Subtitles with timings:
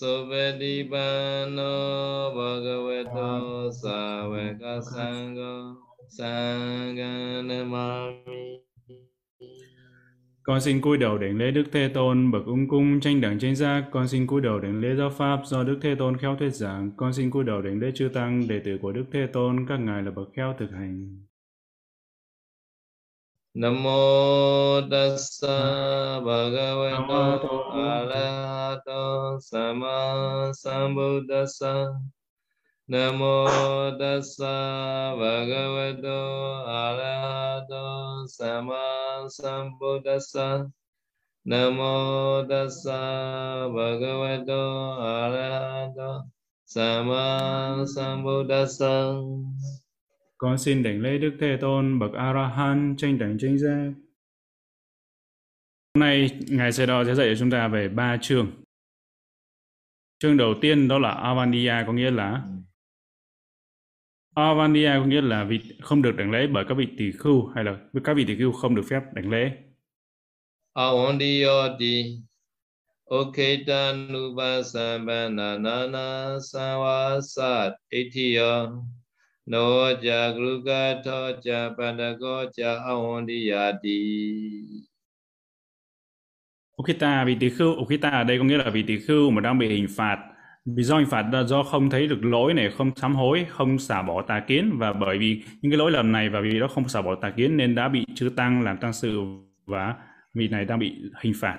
[0.00, 1.72] Sovedipano
[2.32, 5.76] Bhagavato Saveka Sangha
[6.08, 7.80] Sanganamami
[10.42, 13.56] con xin cúi đầu đảnh lễ Đức Thế Tôn, bậc ung cung tranh đẳng tranh
[13.56, 13.84] giác.
[13.92, 16.90] Con xin cúi đầu đảnh lễ giáo pháp do Đức Thế Tôn khéo thuyết giảng.
[16.96, 19.66] Con xin cúi đầu đảnh lễ chư tăng, đệ tử của Đức Thế Tôn.
[19.68, 21.20] Các ngài là bậc khéo thực hành
[23.54, 31.98] nam mô tassa bhagavato arahato sama sambuddhassa.
[32.86, 33.46] Mô
[33.98, 34.54] tassa
[35.18, 36.20] bhagavato
[36.70, 40.70] arahato sama sambuddhassa.
[41.44, 44.62] Mô tassa bhagavato
[45.02, 46.30] arahato
[46.66, 49.18] sama sambuddhassa.
[50.40, 53.92] Con xin đảnh lễ Đức Thế Tôn, bậc arahant tranh đảnh tranh giác.
[55.94, 58.50] Hôm nay, Ngài sẽ Đo sẽ dạy cho chúng ta về ba chương.
[60.18, 62.42] Chương đầu tiên đó là Avandiya, có nghĩa là
[64.34, 67.64] Avandiya có nghĩa là vị không được đảnh lễ bởi các vị tỷ khưu hay
[67.64, 69.50] là các vị tỷ khưu không được phép đảnh lễ.
[70.72, 72.18] Avandiyoti
[73.04, 77.72] Oketanupasambanana nana sawasat
[79.50, 80.34] itiya
[81.04, 82.44] tho pandago
[82.90, 83.98] avandiyati
[86.80, 89.58] Ukita vị tỳ khưu, Ukita ở đây có nghĩa là vị tỳ khưu mà đang
[89.58, 90.16] bị hình phạt.
[90.64, 93.78] Vì do hình phạt là do không thấy được lỗi này, không sám hối, không
[93.78, 96.68] xả bỏ tà kiến và bởi vì những cái lỗi lầm này và vì đó
[96.68, 99.20] không xả bỏ tà kiến nên đã bị chư tăng làm tăng sự
[99.66, 99.94] và
[100.34, 101.58] vị này đang bị hình phạt.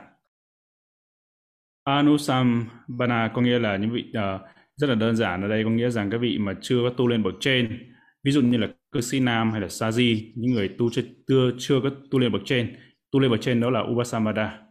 [1.83, 4.41] Anusam Bana có nghĩa là những vị uh,
[4.81, 7.07] rất là đơn giản ở đây có nghĩa rằng các vị mà chưa có tu
[7.07, 7.93] lên bậc trên
[8.23, 11.51] ví dụ như là cư sĩ nam hay là sa di những người tu chưa,
[11.57, 12.75] chưa có tu lên bậc trên
[13.11, 14.61] tu lên bậc trên đó là upasamada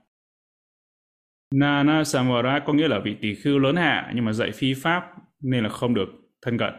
[1.54, 5.04] Nana Samvara có nghĩa là vị tỷ khưu lớn hạ nhưng mà dạy phi pháp
[5.41, 6.09] nên là không được
[6.43, 6.75] thân cận.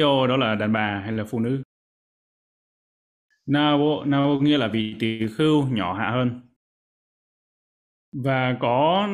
[0.00, 1.62] Yo đó là đàn bà hay là phụ nữ.
[3.46, 6.40] Navo, Navo nghĩa là vị tỷ khưu nhỏ hạ hơn.
[8.12, 9.08] Và có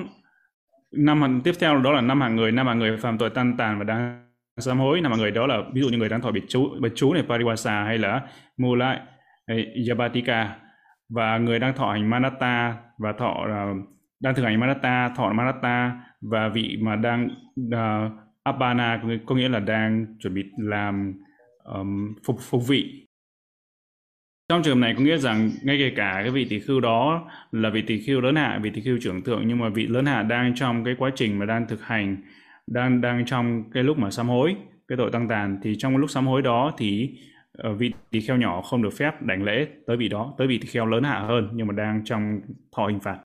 [0.93, 3.57] năm hàng tiếp theo đó là năm hàng người, năm hàng người phạm tội tan
[3.57, 4.27] tàn và đang
[4.59, 6.69] sám hối, năm hàng người đó là ví dụ như người đang thọ biệt chú,
[6.81, 8.21] biệt chú này Pariwasa hay là
[8.57, 9.01] Mula
[9.89, 10.57] Yabatika.
[11.15, 13.89] Và người đang thọ hành Manatta và thọ uh,
[14.21, 17.29] đang thực hành Manatta, thọ Manatta và vị mà đang
[17.61, 21.15] uh, Abana có nghĩa là đang chuẩn bị làm
[21.65, 23.02] um, phục phục vị
[24.53, 27.31] trong trường hợp này có nghĩa rằng ngay kể cả cái vị tỷ khưu đó
[27.53, 30.07] là vị tỷ khưu lớn hạ vị tỷ khưu trưởng thượng nhưng mà vị lớn
[30.07, 32.17] hạ đang trong cái quá trình mà đang thực hành
[32.67, 34.57] đang đang trong cái lúc mà sám hối
[34.89, 37.19] cái tội tăng tàn thì trong lúc sám hối đó thì
[37.53, 40.59] ờ, vị tỷ kheo nhỏ không được phép đảnh lễ tới vị đó tới vị
[40.59, 42.41] tỷ kheo lớn hạ hơn nhưng mà đang trong
[42.77, 43.19] thọ hình phạt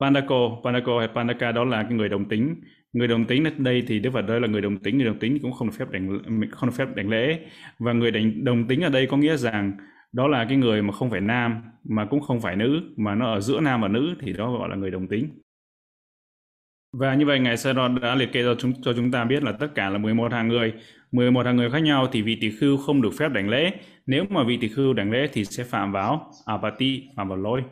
[0.00, 2.54] Pandako, Pandako hay Pandaka đó là cái người đồng tính.
[2.98, 5.18] Người đồng tính ở đây thì Đức Phật đây là người đồng tính, người đồng
[5.18, 6.18] tính cũng không được phép đánh
[6.50, 7.38] không được phép đánh lễ.
[7.78, 9.72] Và người đánh, đồng tính ở đây có nghĩa rằng
[10.12, 13.32] đó là cái người mà không phải nam mà cũng không phải nữ mà nó
[13.32, 15.28] ở giữa nam và nữ thì đó gọi là người đồng tính.
[16.92, 17.72] Và như vậy Ngài Sa
[18.02, 20.48] đã liệt kê cho chúng, cho chúng ta biết là tất cả là 11 hàng
[20.48, 20.72] người.
[21.12, 23.70] 11 hàng người khác nhau thì vị tỷ khưu không được phép đánh lễ.
[24.06, 27.62] Nếu mà vị tỷ khưu đánh lễ thì sẽ phạm vào apati, phạm vào lỗi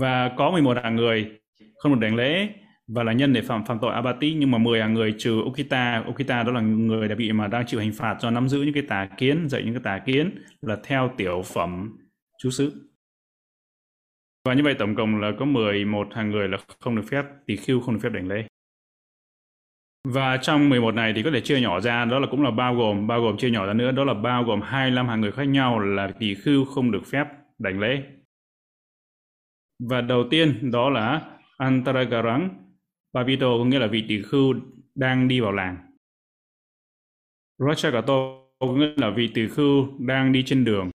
[0.00, 1.40] và có 11 hàng người
[1.78, 2.48] không được đánh lễ
[2.86, 6.02] và là nhân để phạm phạm tội abati, nhưng mà 10 là người trừ okita.
[6.06, 8.74] Okita đó là người đã bị mà đang chịu hình phạt do nắm giữ những
[8.74, 11.98] cái tà kiến, dạy những cái tà kiến là theo tiểu phẩm
[12.38, 12.90] chú xứ.
[14.44, 17.56] Và như vậy tổng cộng là có 11 hàng người là không được phép, tỳ
[17.56, 18.46] khưu không được phép đảnh lễ.
[20.08, 22.74] Và trong 11 này thì có thể chia nhỏ ra, đó là cũng là bao
[22.74, 25.44] gồm bao gồm chia nhỏ ra nữa, đó là bao gồm 25 hàng người khác
[25.44, 27.28] nhau là tỳ khưu không được phép
[27.58, 28.02] đảnh lễ.
[29.88, 31.22] Và đầu tiên đó là
[31.58, 32.63] Antaragarang
[33.14, 34.54] Pavito có nghĩa là vị tỷ khưu
[34.94, 35.76] đang đi vào làng.
[37.58, 38.14] Rachagato
[38.58, 40.90] có nghĩa là vị tỷ khưu đang đi trên đường.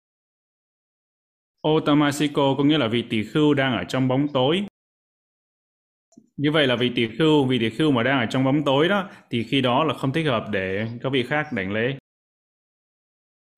[1.68, 4.64] Otamasiko có nghĩa là vị tỷ khưu đang ở trong bóng tối.
[6.38, 8.90] Như vậy là vị tỷ khưu, vị tỷ khưu mà đang ở trong bóng tối
[8.90, 11.98] đó thì khi đó là không thích hợp để các vị khác đảnh lễ.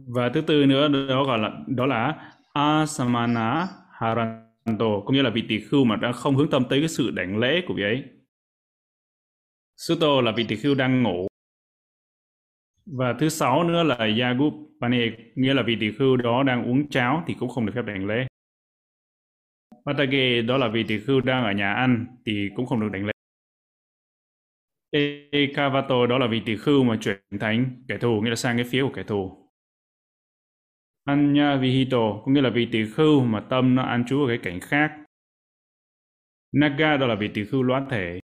[0.06, 5.44] Và thứ tư nữa đó gọi là đó là Asamana haranto có nghĩa là vị
[5.48, 8.04] tỷ khưu mà đang không hướng tâm tới cái sự đảnh lễ của vị ấy.
[9.80, 11.28] Suto là vị tỳ khưu đang ngủ.
[12.86, 17.24] Và thứ sáu nữa là Yagupane, nghĩa là vị tỳ khưu đó đang uống cháo
[17.28, 18.28] thì cũng không được phép đảnh lễ.
[19.86, 23.06] Patage đó là vị tỳ khưu đang ở nhà ăn thì cũng không được đảnh
[23.06, 23.12] lễ.
[25.32, 28.66] Ekavato đó là vị tỳ khưu mà chuyển thành kẻ thù, nghĩa là sang cái
[28.70, 29.50] phía của kẻ thù.
[31.04, 34.40] Anya Vihito có nghĩa là vị tỳ khưu mà tâm nó an trú ở cái
[34.44, 34.92] cảnh khác.
[36.52, 38.20] Naga đó là vị tỳ khưu loát thể.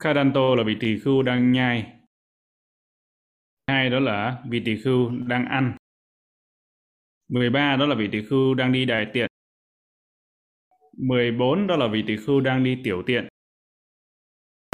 [0.00, 1.92] Kadanto là vị tỳ khưu đang nhai.
[3.66, 5.76] Hai đó là vị tỳ khưu đang ăn.
[7.28, 9.30] 13 đó là vị tỳ khưu đang đi đại tiện.
[10.98, 13.28] 14 đó là vị tỳ khưu đang đi tiểu tiện.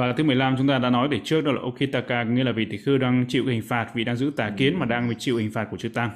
[0.00, 2.66] Và thứ 15 chúng ta đã nói để trước đó là Okitaka nghĩa là vị
[2.70, 5.50] tỳ khưu đang chịu hình phạt, vị đang giữ tà kiến mà đang chịu hình
[5.50, 6.10] phạt của chư tăng.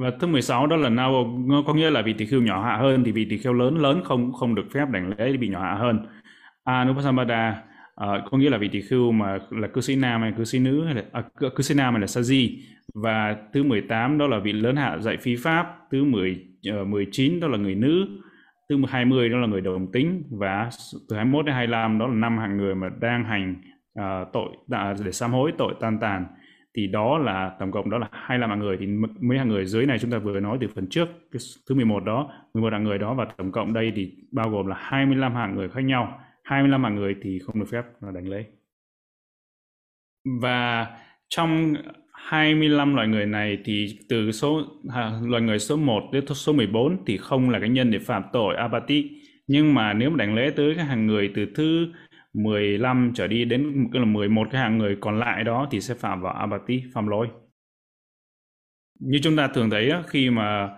[0.00, 3.04] Và thứ 16 đó là Nao, có nghĩa là vị tỳ khưu nhỏ hạ hơn
[3.04, 5.74] thì vị tỳ khưu lớn lớn không không được phép đảnh lễ bị nhỏ hạ
[5.74, 6.06] hơn.
[6.64, 10.20] À, Anupasambada uh, ờ, có nghĩa là vị tỳ khưu mà là cư sĩ nam
[10.20, 11.22] hay cư sĩ nữ hay là à,
[11.56, 12.64] cư sĩ nam hay là sa di.
[12.94, 16.46] Và thứ 18 đó là vị lớn hạ dạy phi pháp thứ 10
[16.82, 18.06] uh, 19 đó là người nữ
[18.68, 20.70] thứ 20 đó là người đồng tính và
[21.08, 23.56] từ 21 đến 25 đó là năm hạng người mà đang hành
[23.98, 24.48] uh, tội
[25.04, 26.26] để sám hối tội tan tàn.
[26.76, 28.76] Thì đó là tổng cộng đó là 25 hạng người.
[28.76, 28.86] Thì
[29.20, 32.04] mấy hạng người dưới này chúng ta vừa nói từ phần trước cái thứ 11
[32.04, 33.14] đó 11 hạng người đó.
[33.14, 36.18] Và tổng cộng đây thì bao gồm là 25 hạng người khác nhau.
[36.42, 37.82] 25 hạng người thì không được phép
[38.14, 38.44] đánh lễ
[40.24, 40.86] và
[41.28, 41.74] trong
[42.12, 44.62] 25 loại người này thì từ số
[44.94, 48.22] à, loài người số 1 đến số 14 thì không là cái nhân để phạm
[48.32, 49.10] tội apati
[49.46, 51.86] nhưng mà nếu mà đánh lễ tới các hàng người từ thứ
[52.32, 55.94] 15 trở đi đến cái là 11 cái hàng người còn lại đó thì sẽ
[55.94, 57.28] phạm vào abati phạm lỗi.
[59.00, 60.68] Như chúng ta thường thấy đó, khi mà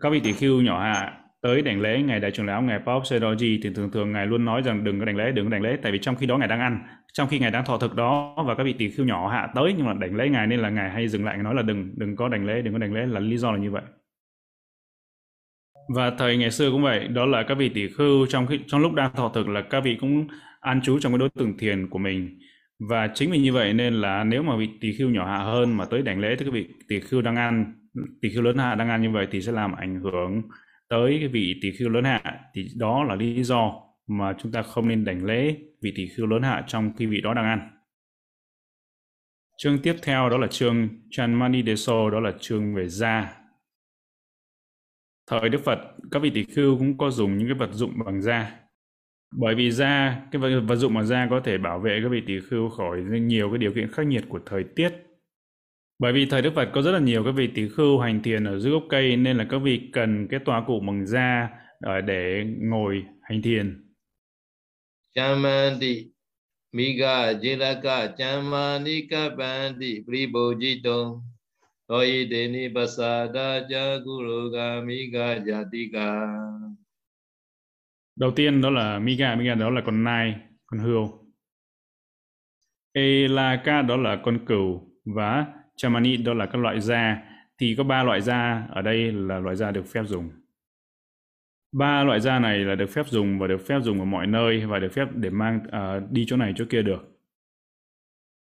[0.00, 3.02] các vị tỷ khưu nhỏ hạ tới đảnh lễ, ngày đại trưởng lão ngài Pop
[3.02, 5.62] Sedoji thì thường thường ngài luôn nói rằng đừng có đảnh lễ, đừng có đảnh
[5.62, 6.78] lễ, tại vì trong khi đó ngài đang ăn.
[7.12, 9.74] Trong khi ngài đang thọ thực đó và các vị tỷ khưu nhỏ hạ tới,
[9.76, 12.16] nhưng mà đảnh lễ ngài nên là ngài hay dừng lại nói là đừng đừng
[12.16, 13.82] có đảnh lễ, đừng có đảnh lễ là lý do là như vậy.
[15.94, 18.80] Và thời ngày xưa cũng vậy, đó là các vị tỷ khưu trong khi, trong
[18.80, 20.26] lúc đang thọ thực là các vị cũng
[20.60, 22.38] an trú trong cái đối tượng thiền của mình.
[22.88, 25.76] Và chính vì như vậy nên là nếu mà vị tỷ khưu nhỏ hạ hơn
[25.76, 27.72] mà tới đảnh lễ thì các vị tỷ khưu đang ăn
[28.22, 30.42] tỷ khưu lớn hạ đang ăn như vậy thì sẽ làm ảnh hưởng
[30.88, 34.62] tới cái vị tỷ khưu lớn hạ thì đó là lý do mà chúng ta
[34.62, 37.70] không nên đảnh lễ vị tỷ khưu lớn hạ trong khi vị đó đang ăn.
[39.58, 43.36] Chương tiếp theo đó là chương Chanmani Deso đó là chương về da.
[45.26, 45.78] Thời Đức Phật
[46.10, 48.60] các vị tỷ khưu cũng có dùng những cái vật dụng bằng da.
[49.36, 52.22] Bởi vì da cái vật, vật dụng bằng da có thể bảo vệ các vị
[52.26, 54.90] tỷ khưu khỏi nhiều cái điều kiện khắc nghiệt của thời tiết
[55.98, 58.44] bởi vì thời Đức Phật có rất là nhiều các vị tỷ khưu hành thiền
[58.44, 61.48] ở dưới gốc cây nên là các vị cần cái tòa cụ bằng da
[62.06, 63.80] để ngồi hành thiền.
[65.14, 66.10] Chamandi
[66.72, 71.22] Miga Jilaka Chamanika Bandi Pribojito
[71.88, 76.26] Toi Deni Basada Jaguruga Miga Jatika
[78.16, 80.34] Đầu tiên đó là Miga, Miga đó là con nai,
[80.66, 81.24] con hươu.
[82.92, 85.46] Elaka đó là con cừu và
[85.76, 87.22] Chamani đó là các loại da.
[87.58, 90.30] Thì có ba loại da ở đây là loại da được phép dùng.
[91.72, 94.66] Ba loại da này là được phép dùng và được phép dùng ở mọi nơi
[94.66, 97.20] và được phép để mang uh, đi chỗ này chỗ kia được.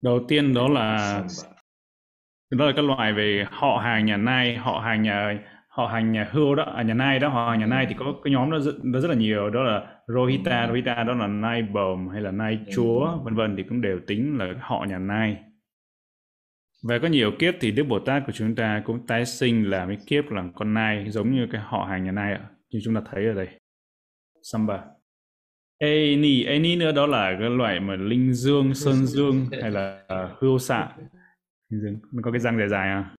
[0.01, 1.23] Đầu tiên đó là
[2.51, 6.29] đó là các loại về họ hàng nhà Nai, họ hàng nhà họ hàng nhà
[6.31, 8.59] hưu đó, à, nhà Nai đó, họ hàng nhà Nai thì có cái nhóm đó
[8.59, 12.31] rất, đó rất là nhiều, đó là Rohita, Rohita đó là Nai bồng hay là
[12.31, 15.37] Nai chúa, vân vân thì cũng đều tính là họ nhà Nai.
[16.83, 19.85] Và có nhiều kiếp thì Đức Bồ Tát của chúng ta cũng tái sinh là
[19.87, 22.41] cái kiếp làm con nai giống như cái họ hàng nhà nai ạ.
[22.73, 23.47] Như chúng ta thấy ở đây.
[24.43, 24.83] Samba.
[25.77, 30.41] Eni, Eni nữa đó là cái loại mà linh dương, sơn dương hay là uh,
[30.41, 30.87] hưu xạ.
[32.13, 33.15] Nó có cái răng dài dài à.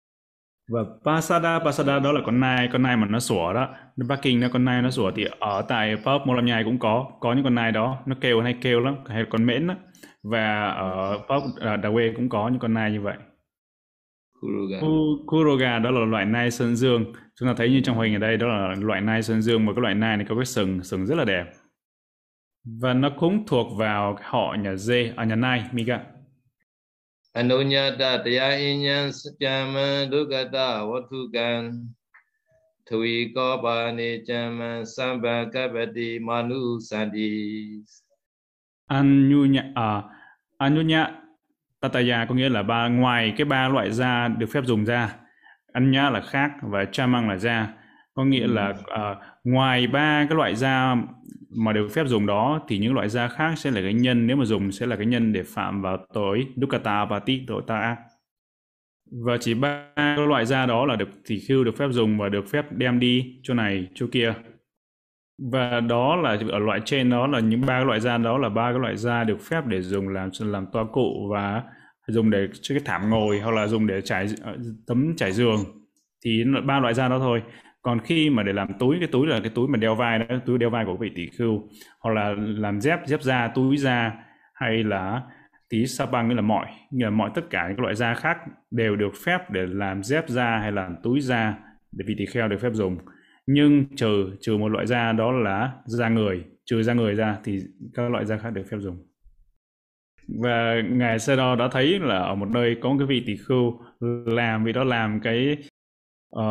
[0.71, 3.75] Và Pasada, Pasada đó là con nai, con nai mà nó sủa đó.
[4.09, 6.78] Bắc Kinh nó con nai nó sủa thì ở tại Pháp Mô Lam Nhai cũng
[6.78, 9.75] có, có những con nai đó, nó kêu hay kêu lắm, hay con mễn đó.
[10.23, 13.16] Và ở Pháp à, Đà Quê cũng có những con nai như vậy.
[14.44, 14.80] Kuroga.
[15.26, 17.12] Kuroga đó là loại nai sơn dương.
[17.34, 19.72] Chúng ta thấy như trong hình ở đây đó là loại nai sơn dương, một
[19.76, 21.44] cái loại nai này có cái sừng, sừng rất là đẹp.
[22.64, 26.00] Và nó cũng thuộc vào họ nhà dê, à nhà nai, Miga.
[27.32, 29.10] Anunyata taya inyan
[29.40, 31.72] chama dukata watukan
[32.90, 37.82] Thui ko pa ni chama samba kapati manu sandi.
[38.86, 40.02] Anunya, à,
[40.58, 41.23] Anunya
[41.84, 45.14] Tataya có nghĩa là ba ngoài cái ba loại da được phép dùng da.
[45.72, 47.68] Anya là khác và chamang là da.
[48.14, 50.96] Có nghĩa là uh, ngoài ba cái loại da
[51.56, 54.36] mà được phép dùng đó thì những loại da khác sẽ là cái nhân nếu
[54.36, 57.96] mà dùng sẽ là cái nhân để phạm vào tội dukkata apati tội ta ác
[59.10, 59.86] và chỉ ba
[60.28, 63.40] loại da đó là được tỷ khưu được phép dùng và được phép đem đi
[63.42, 64.34] chỗ này chỗ kia
[65.38, 68.72] và đó là, ở loại trên đó là những ba loại da đó là ba
[68.72, 71.62] cái loại da được phép để dùng làm làm toa cụ và
[72.06, 75.64] dùng để cho cái thảm ngồi hoặc là dùng để trải ờ, tấm trải giường.
[76.24, 77.42] Thì ba loại da đó thôi.
[77.82, 80.36] Còn khi mà để làm túi, cái túi là cái túi mà đeo vai đó,
[80.46, 81.62] túi đeo vai của vị tỷ khưu,
[82.00, 84.12] hoặc là làm dép dép da, túi da,
[84.54, 85.22] hay là
[85.68, 88.38] tí sa băng, nghĩa là mọi, nghĩa là mọi tất cả những loại da khác
[88.70, 91.54] đều được phép để làm dép da hay làm túi da
[91.92, 92.98] để vị tỷ kheo được phép dùng
[93.46, 97.60] nhưng trừ trừ một loại da đó là da người trừ da người ra thì
[97.94, 99.06] các loại da khác được phép dùng.
[100.28, 103.36] Và ngài sơ Đo đã thấy là ở một nơi có một cái vị tỷ
[103.36, 103.80] khưu
[104.26, 105.56] làm vì đó làm cái
[106.36, 106.42] uh,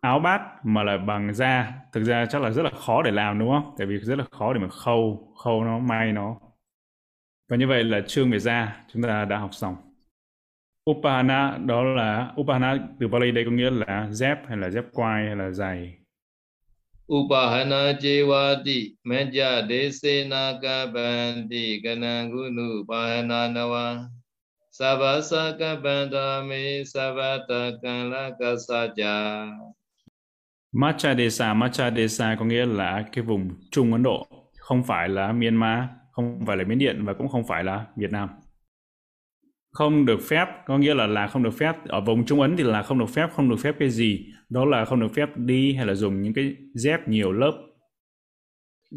[0.00, 1.72] áo bát mà là bằng da.
[1.92, 3.74] Thực ra chắc là rất là khó để làm đúng không?
[3.78, 6.36] Tại vì rất là khó để mà khâu khâu nó may nó.
[7.50, 9.91] Và như vậy là chương về da chúng ta đã học xong.
[10.90, 15.26] Upahana đó là Upahana từ Bali đây có nghĩa là dép hay là dép quai
[15.26, 15.94] hay là giày.
[17.12, 24.08] Upahana jevati majja desena kabanti kanangunu upahana nawa.
[24.70, 29.46] Savasa kabandami savata kanlaka saja.
[30.72, 34.26] Macha Desa, Macha Desa có nghĩa là cái vùng Trung Ấn Độ,
[34.58, 38.10] không phải là Myanmar, không phải là Miến Điện và cũng không phải là Việt
[38.12, 38.28] Nam.
[39.72, 42.64] Không được phép có nghĩa là là không được phép ở vùng Trung Ấn thì
[42.64, 44.26] là không được phép, không được phép cái gì?
[44.48, 47.52] Đó là không được phép đi hay là dùng những cái dép nhiều lớp.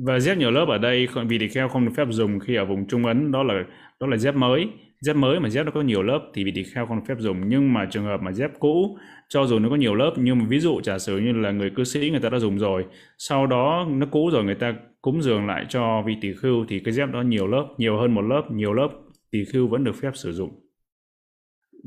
[0.06, 2.66] Và dép nhiều lớp ở đây vì tỳ kheo không được phép dùng khi ở
[2.66, 3.64] vùng Trung Ấn đó là
[4.00, 4.70] đó là dép mới
[5.02, 7.16] dép mới mà dép nó có nhiều lớp thì vị tỳ kheo không được phép
[7.20, 8.98] dùng nhưng mà trường hợp mà dép cũ
[9.30, 11.70] cho dù nó có nhiều lớp nhưng mà ví dụ giả sử như là người
[11.70, 12.86] cư sĩ người ta đã dùng rồi
[13.18, 16.80] sau đó nó cũ rồi người ta cúng dường lại cho vị tỳ khưu thì
[16.80, 18.88] cái dép đó nhiều lớp nhiều hơn một lớp nhiều lớp
[19.32, 20.65] tỳ khưu vẫn được phép sử dụng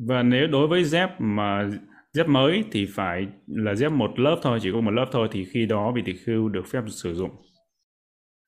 [0.06, 1.70] và nếu đối với dép mà,
[2.12, 5.44] dép mới thì phải là dép một lớp thôi, chỉ có một lớp thôi thì
[5.44, 7.30] khi đó vị tỷ khưu được phép sử dụng.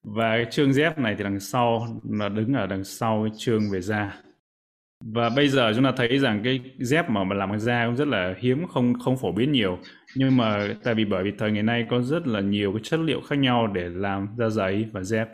[0.05, 3.81] Và chương dép này thì đằng sau là đứng ở đằng sau cái chương về
[3.81, 4.23] da.
[5.05, 8.09] Và bây giờ chúng ta thấy rằng cái dép mà làm bằng da cũng rất
[8.09, 9.79] là hiếm, không không phổ biến nhiều.
[10.17, 13.01] Nhưng mà tại vì bởi vì thời ngày nay có rất là nhiều cái chất
[13.01, 15.29] liệu khác nhau để làm da giấy và dép.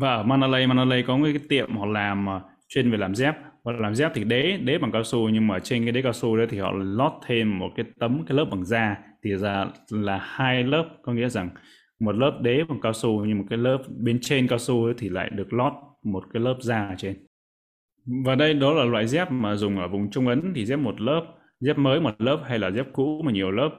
[0.00, 3.34] Và ở Manalay Manalay có cái tiệm họ làm ờ, chuyên về làm dép
[3.64, 6.12] và làm dép thì đế đế bằng cao su nhưng mà trên cái đế cao
[6.12, 8.96] su đó thì họ lót thêm một cái tấm cái lớp bằng da.
[9.24, 11.50] Thì ra là hai lớp có nghĩa rằng
[12.00, 15.08] một lớp đế bằng cao su nhưng một cái lớp bên trên cao su thì
[15.08, 15.72] lại được lót
[16.04, 17.16] một cái lớp da ở trên.
[18.24, 20.52] Và đây đó là loại dép mà dùng ở vùng Trung Ấn.
[20.54, 21.22] Thì dép một lớp,
[21.60, 23.70] dép mới một lớp hay là dép cũ mà nhiều lớp.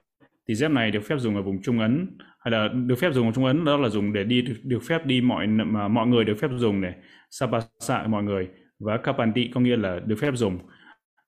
[0.48, 3.26] Thì dép này được phép dùng ở vùng Trung Ấn hay là được phép dùng
[3.26, 5.48] ở Trung Ấn đó là dùng để đi được phép đi mọi
[5.90, 6.94] mọi người được phép dùng này,
[7.30, 8.48] sapasa mọi người
[8.80, 10.60] và kapanti có nghĩa là được phép dùng.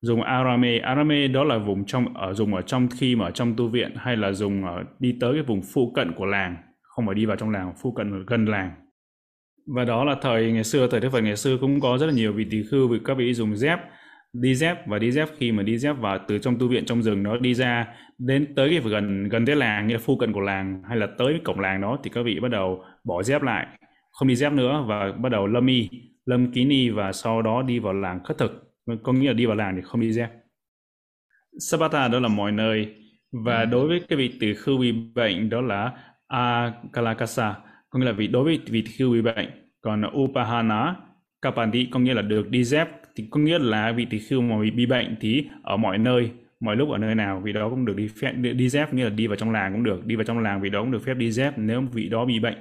[0.01, 3.53] Dùng arame, arame đó là vùng trong ở dùng ở trong khi mà ở trong
[3.57, 7.05] tu viện hay là dùng ở đi tới cái vùng phụ cận của làng, không
[7.05, 8.71] phải đi vào trong làng, phụ cận gần làng.
[9.75, 12.13] Và đó là thời ngày xưa thời đức phật ngày xưa cũng có rất là
[12.13, 13.79] nhiều vị tỳ khưu vì các vị dùng dép
[14.33, 17.03] đi dép và đi dép khi mà đi dép vào từ trong tu viện trong
[17.03, 20.33] rừng nó đi ra đến tới cái gần gần tới làng như là phụ cận
[20.33, 23.41] của làng hay là tới cổng làng đó thì các vị bắt đầu bỏ dép
[23.41, 23.67] lại
[24.11, 25.89] không đi dép nữa và bắt đầu lâm y
[26.25, 28.75] lâm kín y và sau đó đi vào làng khất thực.
[29.03, 30.29] Có nghĩa là đi vào làng thì không đi dép
[31.59, 32.95] Sabata đó là mọi nơi.
[33.31, 33.65] Và ừ.
[33.65, 35.91] đối với cái vị tỳ khưu bị bệnh đó là
[36.27, 37.55] Akalakasa
[37.89, 39.49] có nghĩa là vị đối với vị khưu bị bệnh.
[39.81, 40.95] Còn upahana
[41.41, 44.61] kapandi có nghĩa là được đi dép thì có nghĩa là vị tỳ khưu mà
[44.61, 47.85] bị, bị bệnh thì ở mọi nơi mọi lúc ở nơi nào vị đó cũng
[47.85, 50.23] được đi phép đi dép nghĩa là đi vào trong làng cũng được đi vào
[50.23, 52.57] trong làng vị đó cũng được phép đi dép nếu vị đó bị bệnh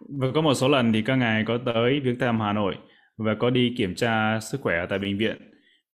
[0.00, 2.74] và có một số lần thì các ngài có tới Viếng Thăm Hà Nội
[3.16, 5.36] và có đi kiểm tra sức khỏe tại bệnh viện.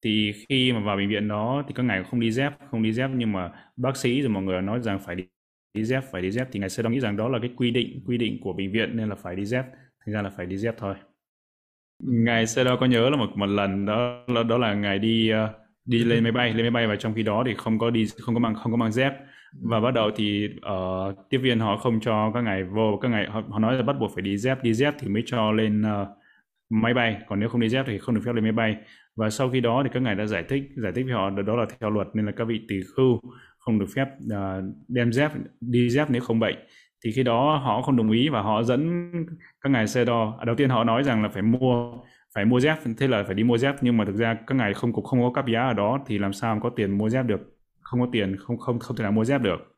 [0.03, 2.93] Thì khi mà vào bệnh viện đó thì các ngài không đi dép không đi
[2.93, 5.24] dép nhưng mà bác sĩ rồi mọi người nói rằng phải đi
[5.74, 6.48] đi dép phải đi dép.
[6.51, 8.72] Thì ngài sẽ đồng nghĩ rằng đó là cái quy định quy định của bệnh
[8.72, 9.65] viện nên là phải đi dép.
[10.05, 10.96] Thành ra là phải đi dép thôi.
[12.00, 15.31] Ngài sẽ đó có nhớ là một một lần đó đó, đó là ngài đi
[15.34, 15.50] uh,
[15.86, 18.05] đi lên máy bay lên máy bay và trong khi đó thì không có đi
[18.20, 19.13] không có mang không có mang dép
[19.60, 23.27] và bắt đầu thì uh, tiếp viên họ không cho các ngày vô các ngày
[23.29, 25.81] họ, họ nói là bắt buộc phải đi dép đi dép thì mới cho lên
[25.81, 26.08] uh,
[26.70, 27.22] máy bay.
[27.27, 28.75] Còn nếu không đi dép thì không được phép lên máy bay.
[29.15, 31.55] Và sau khi đó thì các ngài đã giải thích giải thích với họ đó
[31.55, 33.20] là theo luật nên là các vị tỳ khưu
[33.58, 35.31] không được phép uh, đem dép
[35.62, 36.55] đi dép nếu không bệnh.
[37.05, 39.12] Thì khi đó họ không đồng ý và họ dẫn
[39.62, 40.36] các ngài xe đo.
[40.39, 41.93] À, đầu tiên họ nói rằng là phải mua
[42.36, 43.75] phải mua dép thế là phải đi mua dép.
[43.81, 46.34] Nhưng mà thực ra các ngài không không có cắp giá ở đó thì làm
[46.34, 47.50] sao có tiền mua dép được?
[47.91, 49.77] Không có tiền không không không thể nào mua dép được.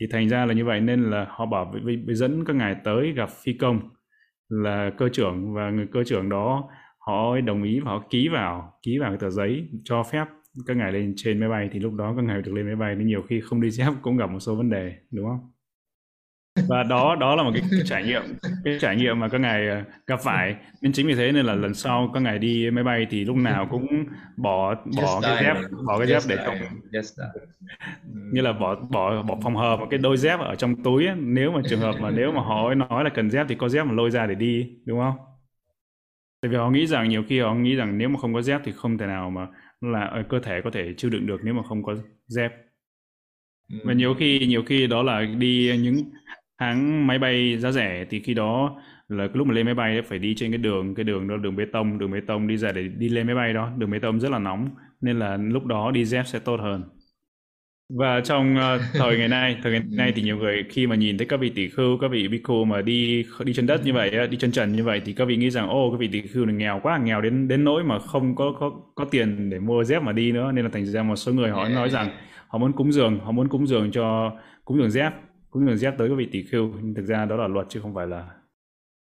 [0.00, 2.76] Thì thành ra là như vậy nên là họ bảo với, với dẫn các ngài
[2.84, 3.80] tới gặp phi công
[4.48, 8.78] là cơ trưởng và người cơ trưởng đó họ đồng ý và họ ký vào
[8.82, 10.24] ký vào cái tờ giấy cho phép
[10.66, 11.68] các ngài lên trên máy bay.
[11.72, 13.92] Thì lúc đó các ngài được lên máy bay nên nhiều khi không đi dép
[14.02, 15.50] cũng gặp một số vấn đề đúng không?
[16.68, 18.22] Và đó đó là một cái, cái trải nghiệm
[18.64, 20.56] cái trải nghiệm mà các ngài ờ, gặp phải.
[20.82, 23.36] Nên chính vì thế nên là lần sau các ngài đi máy bay thì lúc
[23.36, 24.04] nào cũng
[24.36, 26.56] bỏ bỏ cái dép bỏ cái dép để không
[28.32, 31.16] như là bỏ bỏ bỏ phòng một cái đôi dép ở trong túi ấy.
[31.16, 33.86] nếu mà trường hợp mà nếu mà họ nói là cần dép thì có dép
[33.86, 35.14] mà lôi ra để đi đúng không?
[36.42, 38.60] Tại vì họ nghĩ rằng nhiều khi họ nghĩ rằng nếu mà không có dép
[38.64, 39.46] thì không thể nào mà
[39.80, 41.94] là ờ, cơ thể có thể chịu đựng được nếu mà không có
[42.26, 42.52] dép.
[43.84, 45.96] Và nhiều khi nhiều khi đó là đi những
[46.60, 50.18] hãng máy bay giá rẻ thì khi đó là lúc mà lên máy bay phải
[50.18, 52.72] đi trên cái đường cái đường đó đường bê tông đường bê tông đi ra
[52.72, 53.70] để đi lên máy bay đó.
[53.78, 54.68] Đường bê tông rất là nóng
[55.00, 56.84] nên là lúc đó đi dép sẽ tốt hơn.
[57.98, 61.18] Và trong uh, thời ngày nay thời ngày nay thì nhiều người khi mà nhìn
[61.18, 64.28] thấy các vị tỷ khưu các vị bhikkhu mà đi đi chân đất như vậy
[64.28, 66.46] đi chân trần như vậy thì các vị nghĩ rằng ô các vị tỷ khưu
[66.46, 69.84] này nghèo quá nghèo đến đến nỗi mà không có có có tiền để mua
[69.84, 70.52] dép mà đi nữa.
[70.52, 72.10] Nên là thành ra một số người họ nói rằng
[72.48, 74.32] họ muốn cúng dường họ muốn cúng dường cho
[74.64, 75.12] cúng dường dép
[75.50, 77.80] cũng như dép tới các vị tỷ khưu nhưng thực ra đó là luật chứ
[77.80, 78.28] không phải là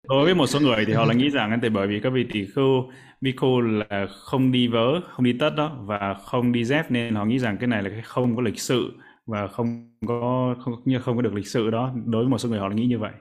[0.10, 2.28] đối với một số người thì họ là nghĩ rằng thì bởi vì các vị
[2.34, 2.92] tỷ khưu
[3.22, 7.26] bhikkhu là không đi vớ không đi tất đó và không đi dép nên họ
[7.26, 8.92] nghĩ rằng cái này là cái không có lịch sự
[9.30, 11.94] và không có không như không có được lịch sự đó.
[12.06, 13.12] Đối với một số người họ là nghĩ như vậy.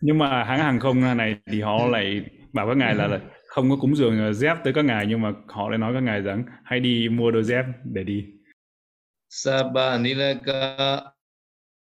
[0.00, 3.70] Nhưng mà hãng hàng không này thì họ lại bảo các ngài là, là không
[3.70, 6.20] có cúng dường ờ, dép tới các ngài nhưng mà họ lại nói các ngài
[6.20, 8.26] rằng hãy đi mua đôi dép để đi.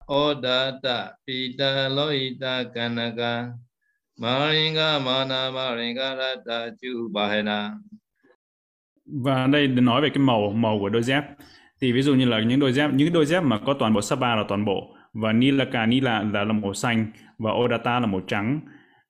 [0.08, 3.54] Sabba pita loita kanaka
[4.18, 5.52] mana
[6.16, 7.72] rata.
[9.06, 11.24] Và đây nói về cái màu màu của đôi dép.
[11.82, 14.02] Thì ví dụ như là những đôi dép những đôi dép mà có toàn bộ
[14.02, 18.22] sapa là toàn bộ và Nilaka Nila là, là màu xanh và Odata là màu
[18.22, 18.60] trắng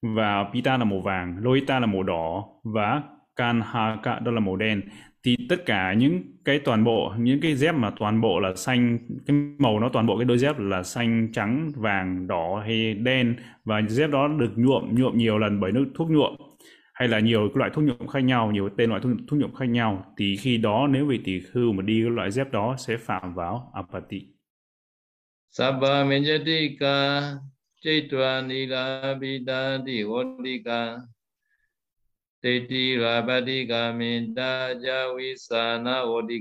[0.02, 3.01] và Pita là màu vàng, Loita là màu đỏ và
[3.36, 4.82] Kanhaka đó là màu đen
[5.24, 9.00] thì tất cả những cái toàn bộ những cái dép mà toàn bộ là xanh
[9.27, 13.36] cái màu nó toàn bộ cái đôi dép là xanh trắng vàng đỏ hay đen.
[13.66, 16.36] Và dép đó được nhuộm nhuộm nhiều lần bởi nước thuốc nhuộm
[16.94, 19.66] hay là nhiều loại thuốc nhuộm khác nhau nhiều tên loại thuốc, thuốc nhuộm khác
[19.66, 20.06] nhau.
[20.18, 23.34] Thì khi đó nếu vị tỷ khưu mà đi cái loại dép đó sẽ phạm
[23.34, 24.27] vào apati
[25.50, 27.22] Sabba Menjatika
[27.82, 30.98] chaitva Nila Vidadi Vodika
[32.42, 33.94] Tê ti ra ba đi ca
[34.84, 36.40] ja vi sa na vô đi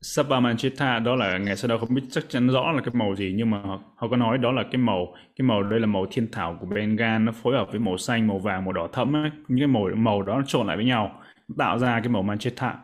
[0.00, 3.32] Sabamanchita đó là ngày sau đó không biết chắc chắn rõ là cái màu gì
[3.36, 3.58] nhưng mà
[3.96, 6.66] họ, có nói đó là cái màu cái màu đây là màu thiên thảo của
[6.66, 9.30] Bengal nó phối hợp với màu xanh màu vàng màu đỏ thẫm ấy.
[9.48, 11.22] những cái màu màu đó nó trộn lại với nhau
[11.58, 12.74] tạo ra cái màu manchita.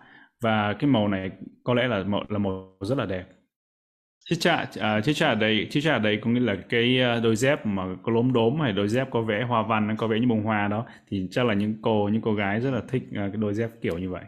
[0.40, 1.30] Và cái màu này
[1.64, 3.24] có lẽ là màu là màu rất là đẹp.
[4.30, 7.66] Chicha, à, chicha chạ đây, chicha chạ đây có nghĩa là cái à, đôi dép
[7.66, 10.42] mà có lốm đốm hay đôi dép có vẽ hoa văn, có vẽ như bông
[10.42, 13.36] hoa đó thì chắc là những cô, những cô gái rất là thích à, cái
[13.36, 14.22] đôi dép kiểu như vậy.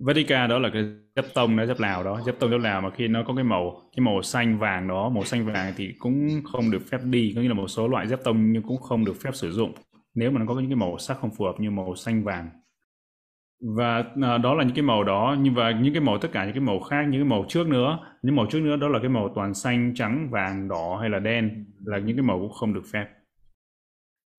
[0.00, 0.84] Vatica đó là cái
[1.16, 3.44] dép tông đó, dép Lào đó, dép tông dép Lào mà khi nó có cái
[3.44, 7.32] màu cái màu xanh vàng đó, màu xanh vàng thì cũng không được phép đi,
[7.36, 9.72] có nghĩa là một số loại dép tông nhưng cũng không được phép sử dụng
[10.14, 12.50] nếu mà nó có những cái màu sắc không phù hợp như màu xanh vàng
[13.62, 16.44] và à, đó là những cái màu đó nhưng và những cái màu tất cả
[16.44, 17.98] những cái màu khác những cái màu trước nữa.
[18.22, 21.18] Những màu trước nữa đó là cái màu toàn xanh trắng vàng đỏ hay là
[21.18, 23.06] đen là những cái màu cũng không được phép.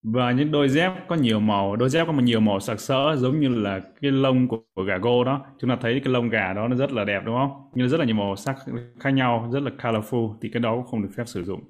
[0.02, 3.16] Và những đôi dép có nhiều màu đôi dép có một nhiều màu sặc sỡ
[3.16, 5.46] giống như là cái lông của, của gà gô đó.
[5.60, 7.70] Chúng ta thấy cái lông gà đó nó rất là đẹp đúng không?
[7.74, 8.56] Nhưng rất là nhiều màu sắc
[9.00, 11.60] khác nhau rất là colorful thì cái đó cũng không được phép sử dụng.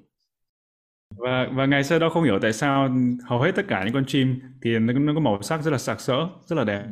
[1.17, 2.89] Và và ngày xưa đó không hiểu tại sao
[3.27, 5.77] hầu hết tất cả những con chim thì nó, nó có màu sắc rất là
[5.77, 6.83] sặc sỡ rất là đẹp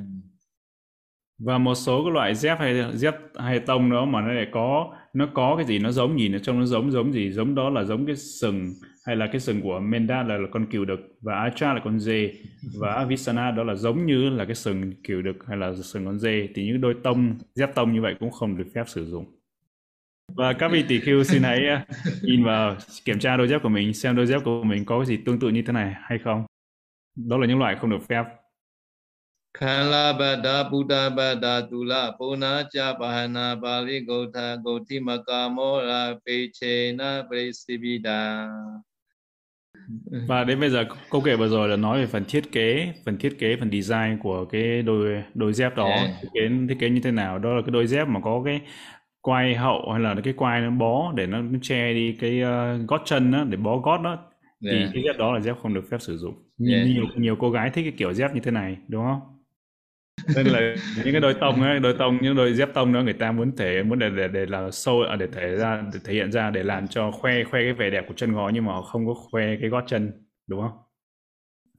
[1.46, 4.96] và một số cái loại dép hay dép hay tông đó mà nó lại có
[5.14, 7.70] nó có cái gì nó giống nhìn ở trong nó giống giống gì giống đó
[7.70, 8.74] là giống cái sừng
[9.06, 12.00] hay là cái sừng của Menda là, là con cừu đực và Acha là con
[12.00, 12.34] dê
[12.80, 16.20] và Avisana đó là giống như là cái sừng cừu đực hay là sừng con
[16.20, 16.48] dê.
[16.56, 19.26] Thì những đôi tông dép tông như vậy cũng không được phép sử dụng.
[20.36, 21.86] Và các vị tỷ khưu xin hãy à,
[22.22, 22.76] nhìn vào
[23.06, 25.40] kiểm tra đôi dép của mình xem đôi dép của mình có cái gì tương
[25.40, 26.46] tự như thế này hay không.
[27.16, 28.24] Đó là những loại không được phép.
[29.59, 38.21] ခန္လာဘဒ္ဒဗုဒ္ဓဘဒ္ဒတူလပုဏ္ဏကြပါဟနာပါဠိဂုဋ္ဌဂုဋ္ဌိမကာမောရာပေချေနပရိစိပိတာ
[40.29, 43.19] Và đến bây giờ câu kể vừa rồi là nói về phần thiết kế, phần
[43.19, 46.11] thiết kế, phần design của cái đôi đôi dép đó, yeah.
[46.23, 47.39] thiết kế thiết kế như thế nào.
[47.39, 48.61] Đó là cái đôi dép mà có cái
[49.21, 52.89] quai hậu hay là cái quai nó bó để nó, nó che đi cái uh,
[52.89, 54.19] gót chân đó, để bó gót đó.
[54.71, 54.91] Thì yeah.
[54.95, 56.35] cái dép đó là dép không được phép sử dụng.
[56.69, 56.87] Yeah.
[56.87, 59.32] Nhiều nhiều cô gái thích cái kiểu dép như thế này, đúng không?
[60.36, 63.14] Nên là những cái đôi tông ấy đôi tông những đôi dép tông đó người
[63.14, 66.14] ta muốn thể muốn để để để là sâu à, để thể ra để thể
[66.14, 68.74] hiện ra để làm cho khoe khoe cái vẻ đẹp của chân ngó nhưng mà
[68.74, 70.12] họ không có khoe cái gót chân
[70.48, 70.78] đúng không?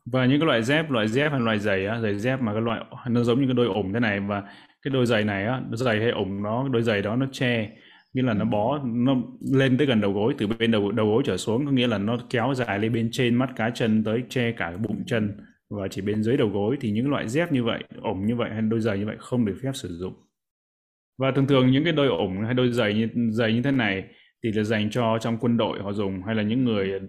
[0.06, 2.62] Và những cái loại dép loại dép hay loại giày á giày dép mà cái
[2.62, 4.42] loại nó giống như cái đôi ủng thế này và
[4.82, 7.70] cái đôi giày này á giày hay ủng nó đôi giày đó nó che
[8.14, 9.16] nghĩa là nó bó nó
[9.52, 11.98] lên tới gần đầu gối từ bên đầu đầu gối trở xuống có nghĩa là
[11.98, 15.36] nó kéo dài lên bên trên mắt cá chân tới che cả cái bụng chân
[15.70, 18.50] và chỉ bên dưới đầu gối thì những loại dép như vậy ủng như vậy
[18.50, 20.14] hay đôi giày như vậy không được phép sử dụng.
[21.18, 24.04] Và thường thường những cái đôi ủng hay đôi giày như giày như thế này
[24.44, 27.00] thì là dành cho trong quân đội họ dùng hay là những người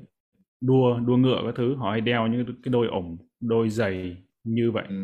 [0.62, 4.72] đua đua ngựa các thứ họ hay đeo những cái đôi ủng đôi giày như
[4.72, 4.86] vậy.
[4.90, 4.96] Ừ.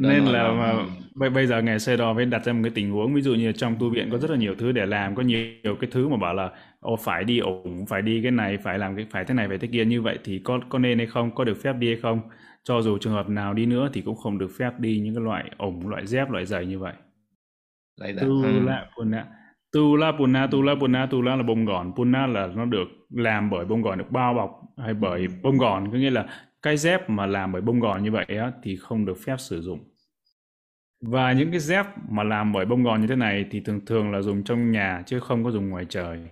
[0.00, 2.90] Nên là mà bây bây giờ ngày xe đo phải đặt ra một cái tình
[2.90, 5.22] huống ví dụ như trong tu viện có rất là nhiều thứ để làm có
[5.22, 6.50] nhiều, nhiều cái thứ mà bảo là
[6.80, 9.58] ô phải đi ủng phải đi cái này phải làm cái phải thế này phải
[9.58, 9.84] thế kia.
[9.84, 12.20] Như vậy thì có có nên hay không có được phép đi hay không?
[12.64, 15.24] Cho dù trường hợp nào đi nữa thì cũng không được phép đi những cái
[15.24, 16.92] loại ủng loại dép loại giày như vậy.
[18.20, 18.60] Tu ừ.
[18.66, 19.26] la punna
[19.72, 21.92] tu la punna tu la punna tu la là bông gòn.
[21.96, 25.90] Punna là nó được làm bởi bông gòn được bao bọc hay bởi bông gòn.
[25.92, 26.26] Có nghĩa là
[26.62, 29.60] cái dép mà làm bởi bông gòn như vậy á, thì không được phép sử
[29.60, 29.80] dụng.
[31.02, 34.12] Và những cái dép mà làm bởi bông gòn như thế này thì thường thường
[34.12, 36.28] là dùng trong nhà chứ không có dùng ngoài trời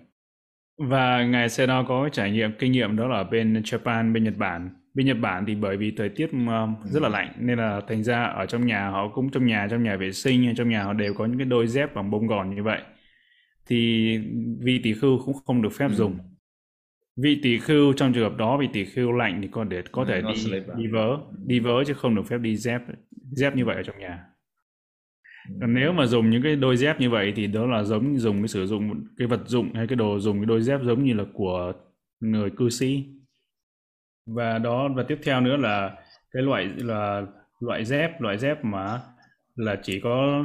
[0.79, 4.71] và ngài Seno có trải nghiệm kinh nghiệm đó là bên Japan bên Nhật Bản.
[4.95, 6.31] Bên Nhật Bản thì bởi vì thời tiết
[6.85, 9.83] rất là lạnh nên là thành ra ở trong nhà họ cũng trong nhà trong
[9.83, 12.27] nhà vệ sinh hay trong nhà họ đều có những cái đôi dép bằng bông
[12.27, 12.81] gòn như vậy.
[13.67, 14.11] Thì
[14.61, 15.95] vị tỷ khưu cũng không được phép ừ.
[15.95, 16.19] dùng.
[17.17, 20.05] Vị tỷ khưu trong trường hợp đó vị tỷ khưu lạnh thì có để có
[20.05, 22.81] thể đi đi vớ đi vớ chứ không được phép đi dép
[23.31, 24.25] dép như vậy ở trong nhà
[25.61, 28.39] còn nếu mà dùng những cái đôi dép như vậy thì đó là giống, dùng
[28.39, 31.15] cái sử dụng cái vật dụng hay cái đồ dùng cái đôi dép giống như
[31.15, 31.73] là của
[32.21, 33.05] người cư sĩ.
[34.27, 35.97] Và đó, và tiếp theo nữa là
[36.33, 37.27] cái loại, là
[37.61, 39.01] loại dép loại dép mà
[39.57, 40.45] là chỉ có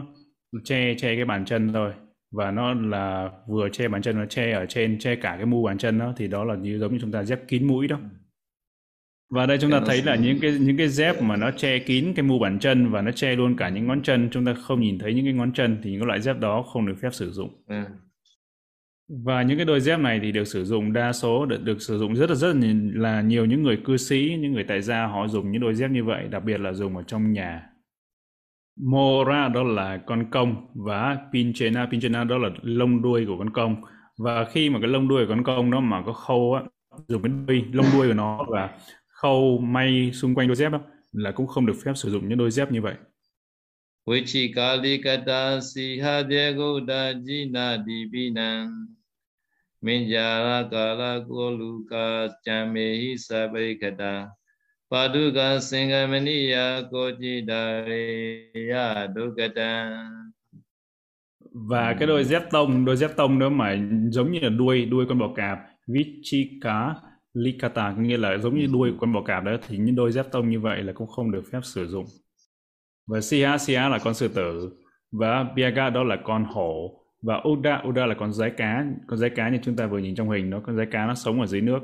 [0.63, 1.93] che che cái bàn chân thôi.
[2.31, 5.63] Và nó là vừa che bàn chân nó che ở trên, che cả cái mu
[5.63, 7.99] bàn chân đó, thì đó là như giống như chúng ta dép kín mũi đó
[9.33, 12.13] và đây chúng ta thấy là những cái những cái dép mà nó che kín
[12.15, 14.29] cái mu bàn chân và nó che luôn cả những ngón chân.
[14.31, 16.63] Chúng ta không nhìn thấy những cái ngón chân thì những cái loại dép đó
[16.73, 17.63] không được phép sử dụng.
[17.67, 17.75] Ừ.
[19.25, 21.97] và những cái đôi dép này thì được sử dụng đa số được, được sử
[21.97, 22.55] dụng rất là rất
[22.93, 25.91] là nhiều những người cư sĩ những người tại gia họ dùng những đôi dép
[25.91, 27.63] như vậy đặc biệt là dùng ở trong nhà.
[28.81, 31.87] Mora đó là con công và Pinchena.
[31.91, 33.75] Pinchena đó là lông đuôi của con công.
[34.17, 36.63] Và khi mà cái lông đuôi của con công đó mà có khâu á
[37.07, 38.69] dùng cái đuôi lông đuôi của nó và
[39.23, 40.81] khâu may xung quanh đôi dép đó
[41.11, 42.95] là cũng không được phép sử dụng những đôi dép như vậy.
[44.07, 48.67] Vichikalikata sihadyagoda jina dibina
[49.81, 54.27] Minjara kala koluka chamehi sabekata
[54.91, 58.37] Paduka Singamaniya Kojidaya
[59.15, 60.03] Dukata.
[61.53, 63.77] Và cái đôi dép tông đôi dép tông đó mà
[64.11, 66.95] giống như là đuôi đuôi con bò cạp Vichika
[67.33, 70.49] Likata nghĩa là giống như đuôi con bò cạp đó thì những đôi dép tông
[70.49, 72.05] như vậy là cũng không được phép sử dụng.
[73.07, 74.69] Và Siha Siha là con sư tử
[75.11, 78.85] và Biaga đó là con hổ và Uda Uda là con rái cá.
[79.07, 81.15] Con rái cá như chúng ta vừa nhìn trong hình đó con rái cá nó
[81.15, 81.79] sống ở dưới nước.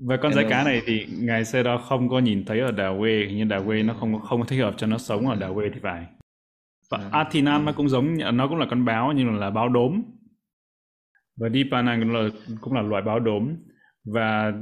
[0.00, 2.96] Và con rái cá này thì ngài Sê đó không có nhìn thấy ở đảo
[2.98, 5.70] quê nhưng đảo quê nó không không thích hợp cho nó sống ở đảo quê
[5.74, 6.06] thì phải.
[6.90, 7.08] Và à.
[7.12, 10.02] Athinan nó cũng giống nó cũng là con báo nhưng là báo đốm.
[11.36, 12.28] Và Dipana cũng là
[12.60, 13.56] cũng là loại báo đốm
[14.04, 14.52] và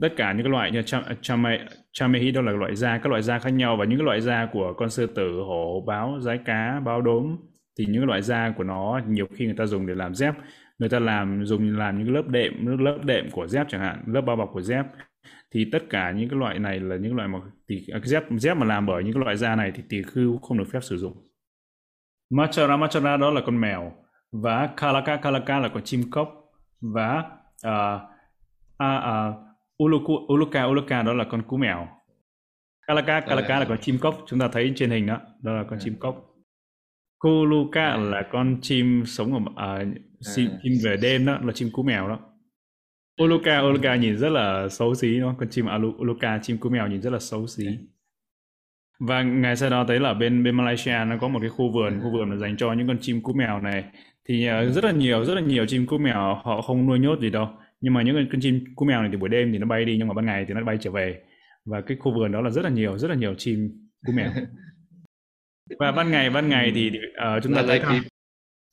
[0.00, 0.82] tất cả những cái loại như
[1.20, 1.60] chamay
[1.92, 3.76] chamehi đó là loại da các loại da khác nhau.
[3.76, 7.36] Và những cái loại da của con sư tử hổ báo rái cá báo đốm
[7.78, 10.34] thì những cái loại da của nó nhiều khi người ta dùng để làm dép.
[10.78, 14.20] Người ta làm dùng làm những lớp đệm lớp đệm của dép chẳng hạn lớp
[14.20, 14.86] bao bọc của dép.
[15.54, 18.56] Thì tất cả những cái loại này là những loại mà thì à, dép dép
[18.56, 20.96] mà làm bởi những cái loại da này thì tỳ khưu không được phép sử
[20.96, 21.28] dụng.
[22.30, 23.92] Machara machara đó là con mèo.
[24.32, 26.28] Và kalaka kalaka là con chim cốc.
[26.80, 27.24] Và
[27.66, 28.00] uh,
[28.84, 31.88] uh, uh, uluku uluka uluka đó là con cú mèo.
[32.86, 35.78] Kalaka kalaka là con chim cốc chúng ta thấy trên hình đó đó là con
[35.78, 36.26] chim cốc.
[37.18, 39.84] Kuluka là con chim sống ở à,
[40.36, 40.58] chim, à.
[40.62, 42.18] chim về đêm đó là chim cú mèo đó.
[43.22, 45.66] Uluka Uluka nhìn rất là xấu xí nó con chim
[45.98, 47.66] Uluka chim cú mèo nhìn rất là xấu xí.
[49.00, 52.00] Và ngày sau đó thấy là bên bên Malaysia nó có một cái khu vườn.
[52.02, 53.84] Khu vườn là dành cho những con chim cú mèo này.
[54.28, 57.20] Thì uh, rất là nhiều rất là nhiều chim cú mèo họ không nuôi nhốt
[57.20, 57.48] gì đâu
[57.80, 59.96] nhưng mà những con chim cú mèo này thì buổi đêm thì nó bay đi
[59.98, 61.20] nhưng mà ban ngày thì nó bay trở về.
[61.64, 63.70] Và cái khu vườn đó là rất là nhiều rất là nhiều chim
[64.06, 64.30] cú mèo.
[65.78, 68.02] Và ban ngày ban ngày thì uh, chúng ta tới thăm.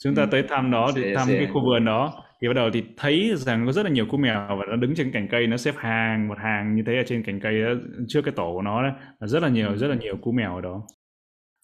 [0.03, 2.23] Chúng ta tới thăm đó thì thăm cái khu vườn đó.
[2.41, 4.95] Thì bắt đầu thì thấy rằng có rất là nhiều cú mèo và nó đứng
[4.95, 7.69] trên cành cây nó xếp hàng một hàng như thế ở trên cành cây đó,
[8.07, 8.89] trước cái tổ của nó đó,
[9.19, 10.87] là rất là nhiều rất là nhiều cú mèo ở đó.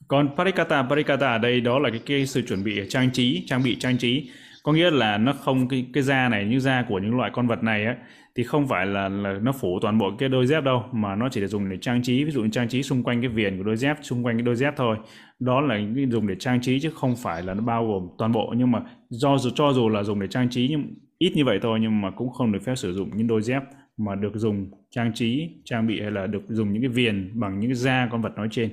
[0.07, 3.63] Còn parikata parikata ở đây đó là cái, cái sự chuẩn bị trang trí trang
[3.63, 4.29] bị trang trí
[4.63, 7.47] có nghĩa là nó không cái, cái da này như da của những loại con
[7.47, 7.95] vật này á
[8.35, 11.29] thì không phải là, là nó phủ toàn bộ cái đôi dép đâu mà nó
[11.29, 13.57] chỉ để dùng để trang trí ví dụ như trang trí xung quanh cái viền
[13.57, 14.97] của đôi dép xung quanh cái đôi dép thôi.
[15.39, 18.53] Đó là dùng để trang trí chứ không phải là nó bao gồm toàn bộ.
[18.57, 21.59] Nhưng mà do dù cho dù là dùng để trang trí nhưng ít như vậy
[21.61, 23.61] thôi nhưng mà cũng không được phép sử dụng những đôi dép
[23.97, 27.59] mà được dùng trang trí trang bị hay là được dùng những cái viền bằng
[27.59, 28.69] những cái da con vật nói trên.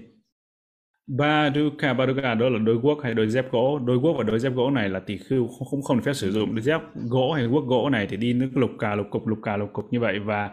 [1.06, 3.78] Baduka Baduka đó là đôi guốc hay đôi dép gỗ.
[3.78, 6.12] Đôi guốc và đôi dép gỗ này là tỷ khưu không không, không được phép
[6.12, 6.54] sử dụng.
[6.54, 9.38] Đôi dép gỗ hay guốc gỗ này thì đi nước lục cà lục cục lục
[9.42, 10.18] cà lục cục như vậy.
[10.18, 10.50] Và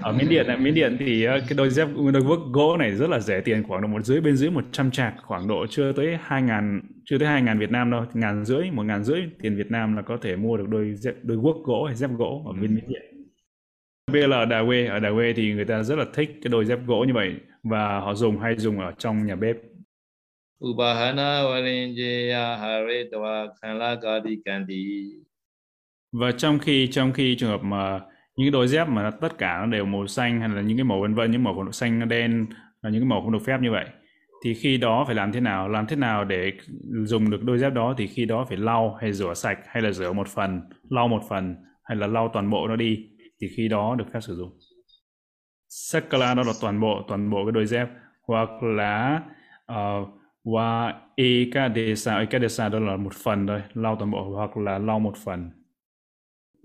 [0.00, 3.10] ở miến điện miến điện thì ờ, cái đôi dép đôi guốc gỗ này rất
[3.10, 5.14] là rẻ tiền khoảng độ một dưới bên dưới 100 trạc.
[5.22, 8.70] Khoảng độ chưa tới hai ngàn chưa tới hai ngàn Việt Nam đâu ngàn rưỡi
[8.70, 11.56] một ngàn rưỡi tiền Việt Nam là có thể mua được đôi dép đôi guốc
[11.64, 13.02] gỗ hay dép gỗ ở bên miến điện.
[14.12, 14.86] Bây giờ là ở Đà Quê.
[14.86, 17.34] Ở Đà Quê thì người ta rất là thích cái đôi dép gỗ như vậy
[17.62, 19.56] và họ dùng hay dùng ở trong nhà bếp.
[20.68, 21.42] Upahana
[26.12, 28.00] và trong khi trong khi trường hợp mà
[28.36, 30.76] những cái đôi dép mà nó, tất cả nó đều màu xanh hay là những
[30.76, 32.46] cái màu vân vân những màu màu xanh đen
[32.82, 33.86] là những cái màu không được phép như vậy
[34.44, 35.68] thì khi đó phải làm thế nào?
[35.68, 36.52] Làm thế nào để
[37.04, 37.94] dùng được đôi dép đó?
[37.98, 41.22] Thì khi đó phải lau hay rửa sạch hay là rửa một phần lau một
[41.28, 43.06] phần hay là lau toàn bộ nó đi
[43.40, 44.58] thì khi đó được phép sử dụng.
[45.68, 47.88] Sakala đó là toàn bộ toàn bộ cái đôi dép
[48.22, 49.22] hoặc là
[49.72, 50.08] uh,
[50.44, 55.16] và ekadesa ekadesa đó là một phần thôi, lau toàn bộ hoặc là lau một
[55.24, 55.50] phần.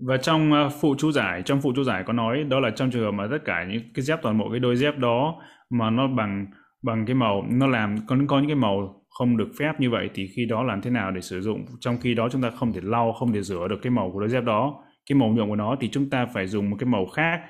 [0.00, 2.90] Và trong ờ, phụ chú giải, trong phụ chú giải có nói, đó là trong
[2.90, 5.90] trường hợp mà tất cả những cái dép, toàn bộ cái đôi dép đó mà
[5.90, 6.46] nó bằng
[6.82, 10.10] bằng cái màu, nó làm, có có những cái màu không được phép như vậy
[10.14, 11.64] thì khi đó làm thế nào để sử dụng?
[11.80, 14.20] Trong khi đó chúng ta không thể lau, không thể rửa được cái màu của
[14.20, 14.74] đôi dép đó,
[15.10, 17.40] cái màu nhuộm của nó thì chúng ta phải dùng một cái màu khác.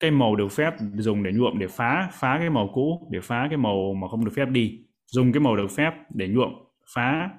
[0.00, 3.46] Cái màu được phép dùng để nhuộm, để phá phá cái màu cũ, để phá
[3.48, 4.78] cái màu mà không được phép đi
[5.10, 6.52] dùng cái màu được phép để nhuộm,
[6.94, 7.30] phá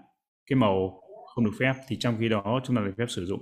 [0.50, 1.02] cái màu
[1.36, 3.42] không được phép thì trong khi đó chúng ta được phép sử dụng.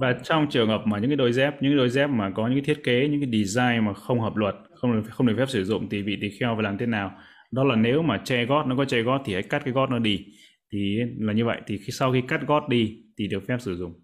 [0.00, 2.48] Và trong trường hợp mà những cái đôi dép, những cái đôi dép mà có
[2.48, 5.34] những cái thiết kế, những cái design mà không hợp luật, không được không được
[5.38, 7.12] phép sử dụng thì vị tỳ kheo phải làm thế nào?
[7.50, 9.90] Đó là nếu mà che gót, nó có che gót thì hãy cắt cái gót
[9.90, 10.26] nó đi.
[10.72, 11.60] Thì là như vậy.
[11.66, 14.00] Thì khi, sau khi cắt gót đi thì được phép sử dụng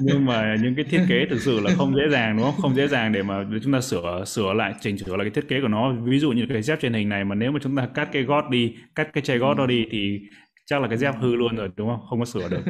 [0.00, 2.54] nhưng mà những cái thiết kế thực sự là không dễ dàng, đúng không?
[2.58, 5.48] Không dễ dàng để mà chúng ta sửa sửa lại, chỉnh sửa lại cái thiết
[5.48, 5.94] kế của nó.
[6.04, 8.22] Ví dụ như cái dép trên hình này mà nếu mà chúng ta cắt cái
[8.22, 10.20] gót đi, cắt cái chai gót đó đi thì
[10.66, 12.00] chắc là cái dép hư luôn rồi, đúng không?
[12.10, 12.62] Không có sửa được.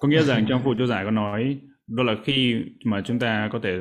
[0.00, 3.48] Có nghĩa rằng trong phụ chú giải có nói, đó là khi mà chúng ta
[3.52, 3.78] có thể,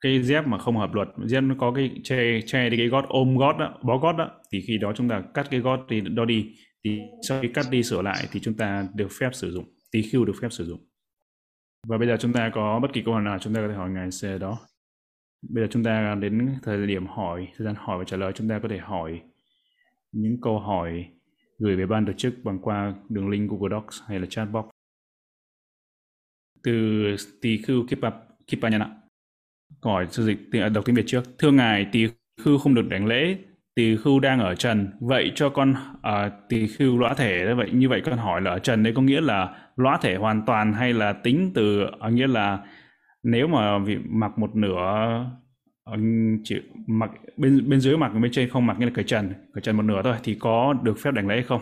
[0.00, 3.04] cái dép mà không hợp luật, dép nó có cái che che đi cái gót,
[3.08, 6.00] ôm gót đó, bó gót đó, thì khi đó chúng ta cắt cái gót đi,
[6.00, 6.46] đó đi.
[6.84, 10.02] Thì sau khi cắt đi sửa lại thì chúng ta được phép sử dụng, tí
[10.02, 10.80] khiu được phép sử dụng
[11.86, 13.74] và bây giờ chúng ta có bất kỳ câu hỏi nào chúng ta có thể
[13.74, 14.58] hỏi ngài C đó.
[15.42, 18.48] Bây giờ chúng ta đến thời điểm hỏi, thời gian hỏi và trả lời chúng
[18.48, 19.20] ta có thể hỏi
[20.12, 21.08] những câu hỏi
[21.58, 24.64] gửi về ban tổ chức bằng qua đường link Google Docs hay là chat box.
[26.62, 26.72] Từ
[27.40, 27.86] tỳ khưu
[28.46, 28.90] Kipanyana.
[29.80, 30.38] Câu hỏi sư dịch
[30.74, 31.22] đọc tiếng Việt trước.
[31.38, 32.08] Thưa ngài, tỳ
[32.40, 33.38] khưu không được đánh lễ
[33.74, 34.90] tỳ khưu đang ở trần.
[35.00, 38.58] Vậy cho con à, tỳ khưu lõa thể vậy như vậy con hỏi là ở
[38.58, 42.26] trần đấy có nghĩa là lõa thể hoàn toàn hay là tính từ có nghĩa
[42.26, 42.58] là
[43.22, 44.78] nếu mà vị mặc một nửa
[45.84, 45.96] à,
[46.44, 46.56] chỉ
[46.86, 49.76] mặc bên bên dưới mặc bên trên không mặc nghĩa là cởi trần cởi trần
[49.76, 51.60] một nửa thôi thì có được phép đảnh lễ không?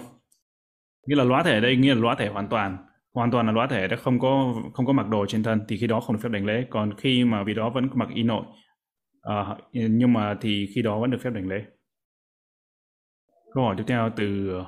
[1.09, 2.77] Nghĩa là lõa thể đây nghĩa là lõa thể hoàn toàn.
[3.15, 5.77] Hoàn toàn là lõa thể đã không có không có mặc đồ trên thân thì
[5.77, 6.65] khi đó không được phép đảnh lễ.
[6.71, 8.45] Còn khi mà vì đó vẫn mặc y nội
[9.29, 11.65] uh, nhưng mà thì khi đó vẫn được phép đảnh lễ.
[13.55, 14.67] Câu hỏi tiếp theo từ ờ,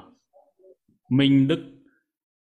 [1.11, 1.61] Minh Đức.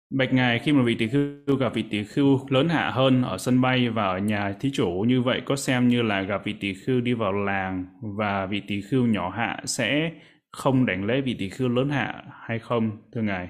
[0.10, 3.38] Bạch Ngài khi mà vị tỷ khưu gặp vị tỷ khưu lớn hạ hơn ở
[3.38, 6.54] sân bay và ở nhà thí chủ như vậy có xem như là gặp vị
[6.60, 7.86] tỷ khưu đi vào làng
[8.18, 10.12] và vị tỷ khưu nhỏ hạ sẽ
[10.52, 13.48] không đánh lễ vị tỷ khưu lớn hạ hay không thưa Ngài?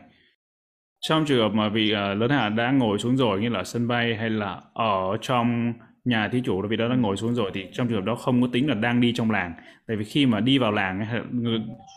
[0.99, 3.87] Trong trường hợp mà vị uh, lớn hạ đã ngồi xuống rồi như là sân
[3.87, 5.73] bay hay là ở trong
[6.07, 8.41] nhà thí chủ vì đó đã ngồi xuống rồi thì trong trường hợp đó không
[8.41, 9.53] có tính là đang đi trong làng.
[9.87, 11.05] Tại vì khi mà đi vào làng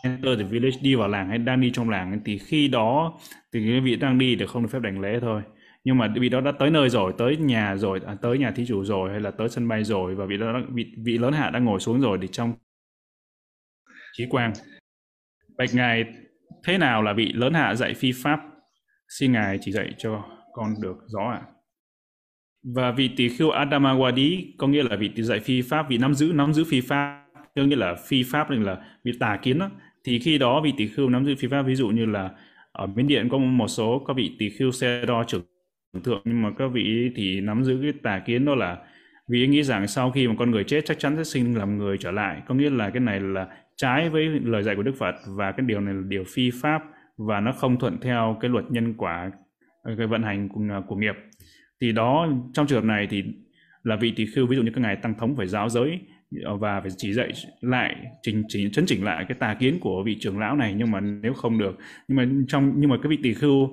[0.03, 3.19] enter the village đi vào làng hay đang đi trong làng thì khi đó
[3.53, 5.41] thì cái vị đang đi thì không được phép đảnh lễ thôi.
[5.83, 8.65] Nhưng mà vị đó đã tới nơi rồi tới nhà rồi à, tới nhà thí
[8.65, 11.49] chủ rồi hay là tới sân bay rồi và vị đó vị, vị lớn hạ
[11.49, 12.53] đã ngồi xuống rồi thì trong
[14.13, 14.53] trí quang.
[15.57, 16.05] Bạch ngài
[16.67, 18.39] thế nào là vị lớn hạ dạy phi pháp?
[19.19, 21.41] Xin ngài chỉ dạy cho con được rõ ạ.
[21.45, 21.60] à?
[22.63, 26.13] Và vị tỷ khưu Adamawadi có nghĩa là vị tỷ dạy phi pháp vị nắm
[26.13, 29.69] giữ nắm giữ phi pháp có nghĩa là phi pháp là vị tà kiến đó.
[30.03, 32.29] Thì khi đó vị tỷ khưu nắm giữ phi pháp ví dụ như là
[32.71, 35.41] ở bên điện có một số các vị tỷ khưu xe đo trưởng
[36.03, 38.77] thượng nhưng mà các vị thì nắm giữ cái tà kiến đó là
[39.27, 41.97] vì nghĩ rằng sau khi mà con người chết chắc chắn sẽ sinh làm người
[41.97, 42.41] trở lại.
[42.47, 45.65] Có nghĩa là cái này là trái với lời dạy của Đức Phật và cái
[45.65, 46.83] điều này là điều phi pháp
[47.17, 49.31] và nó không thuận theo cái luật nhân quả
[49.97, 51.15] cái vận hành của, của nghiệp
[51.81, 53.23] thì đó, trong trường hợp này thì
[53.83, 55.99] là vị tỳ khưu, ví dụ như các ngài tăng thống phải giáo giới
[56.43, 60.03] ờ, và phải chỉ dạy lại, chỉnh chỉnh, chấn chỉnh lại cái tà kiến của
[60.05, 60.73] vị trưởng lão này.
[60.77, 63.69] Nhưng mà nếu không được, nhưng mà trong, nhưng mà cái vị tỳ khưu,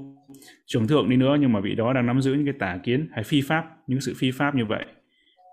[0.66, 3.08] trưởng thượng đi nữa, nhưng mà vị đó đang nắm giữ những cái tà kiến
[3.12, 4.84] hay phi pháp, những sự phi pháp như vậy,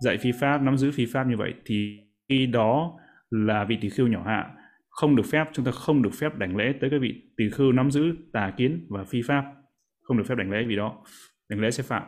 [0.04, 3.90] dạy phi pháp, nắm giữ phi pháp như vậy, thì khi đó là vị tỳ
[3.90, 4.46] khưu nhỏ hạ.
[4.90, 7.72] Không được phép, chúng ta không được phép đảnh lễ tới cái vị tỳ khưu
[7.72, 9.46] nắm giữ tà kiến và phi pháp.
[10.02, 11.04] Không được phép đảnh lễ vì đó.
[11.50, 12.04] Đảnh lễ sẽ phạm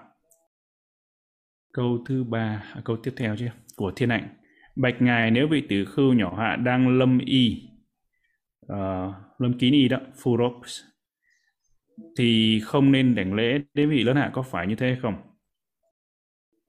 [1.73, 4.27] câu thứ ba à, câu tiếp theo chứ của thiên hạnh
[4.75, 7.69] bạch ngài nếu vị tử khưu nhỏ hạ đang lâm y
[8.65, 10.83] uh, lâm kín y đó furops
[12.17, 15.15] thì không nên đảnh lễ đến vị lớn hạ có phải như thế không?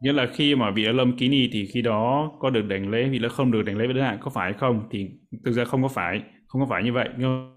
[0.01, 3.09] Nghĩa là khi mà vị lâm kín y thì khi đó có được đảnh lễ
[3.09, 4.89] vị lớn không được đảnh lễ với lớn hạ có phải không?
[4.91, 5.11] Thì
[5.45, 7.09] thực ra không có phải không có phải như vậy.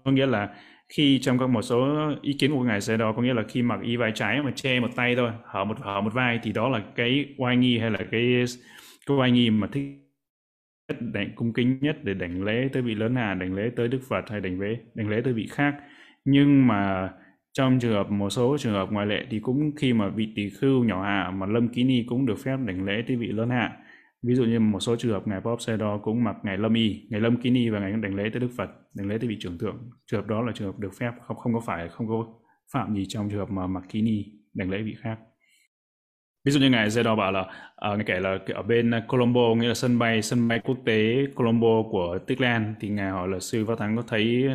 [0.04, 0.48] Có nghĩa là
[0.94, 3.62] khi trong các một số ý kiến của ngài sẽ đó, có nghĩa là khi
[3.62, 6.52] mặc y vai trái mà che một tay thôi, hở một hở một vai thì
[6.52, 8.44] đó là cái oai nghi hay là cái
[9.06, 9.82] cái oai nghi mà thích
[10.88, 13.88] nhất đảnh cung kính nhất để đảnh lễ tới vị lớn hạ đảnh lễ tới
[13.88, 15.74] đức phật hay đảnh lễ đảnh lễ tới vị khác.
[16.24, 17.10] Nhưng mà
[17.52, 20.50] trong trường hợp, một số trường hợp ngoại lệ thì cũng khi mà vị tỳ
[20.50, 23.50] khưu nhỏ hạ mà lâm ký ni cũng được phép đảnh lễ tới vị lớn
[23.50, 23.72] hạ
[24.22, 27.06] ví dụ như một số trường hợp ngài Bob Sedo cũng mặc ngài lâm y
[27.10, 28.70] ngài lâm Kini và ngài đánh lễ tới đức phật.
[28.94, 29.90] Đánh lễ tới vị trưởng thượng.
[30.06, 32.26] Trường hợp đó là trường hợp được phép không không có phải không có
[32.72, 35.18] phạm gì trong trường hợp mà mặc kini đánh lễ vị khác.
[36.44, 39.68] Ví dụ như ngài Zedo bảo là uh, ngài kể là ở bên Colombo nghĩa
[39.68, 43.38] là sân bay sân bay quốc tế Colombo của Tích Lan thì ngài hỏi là
[43.40, 44.48] sư phát Thắng có thấy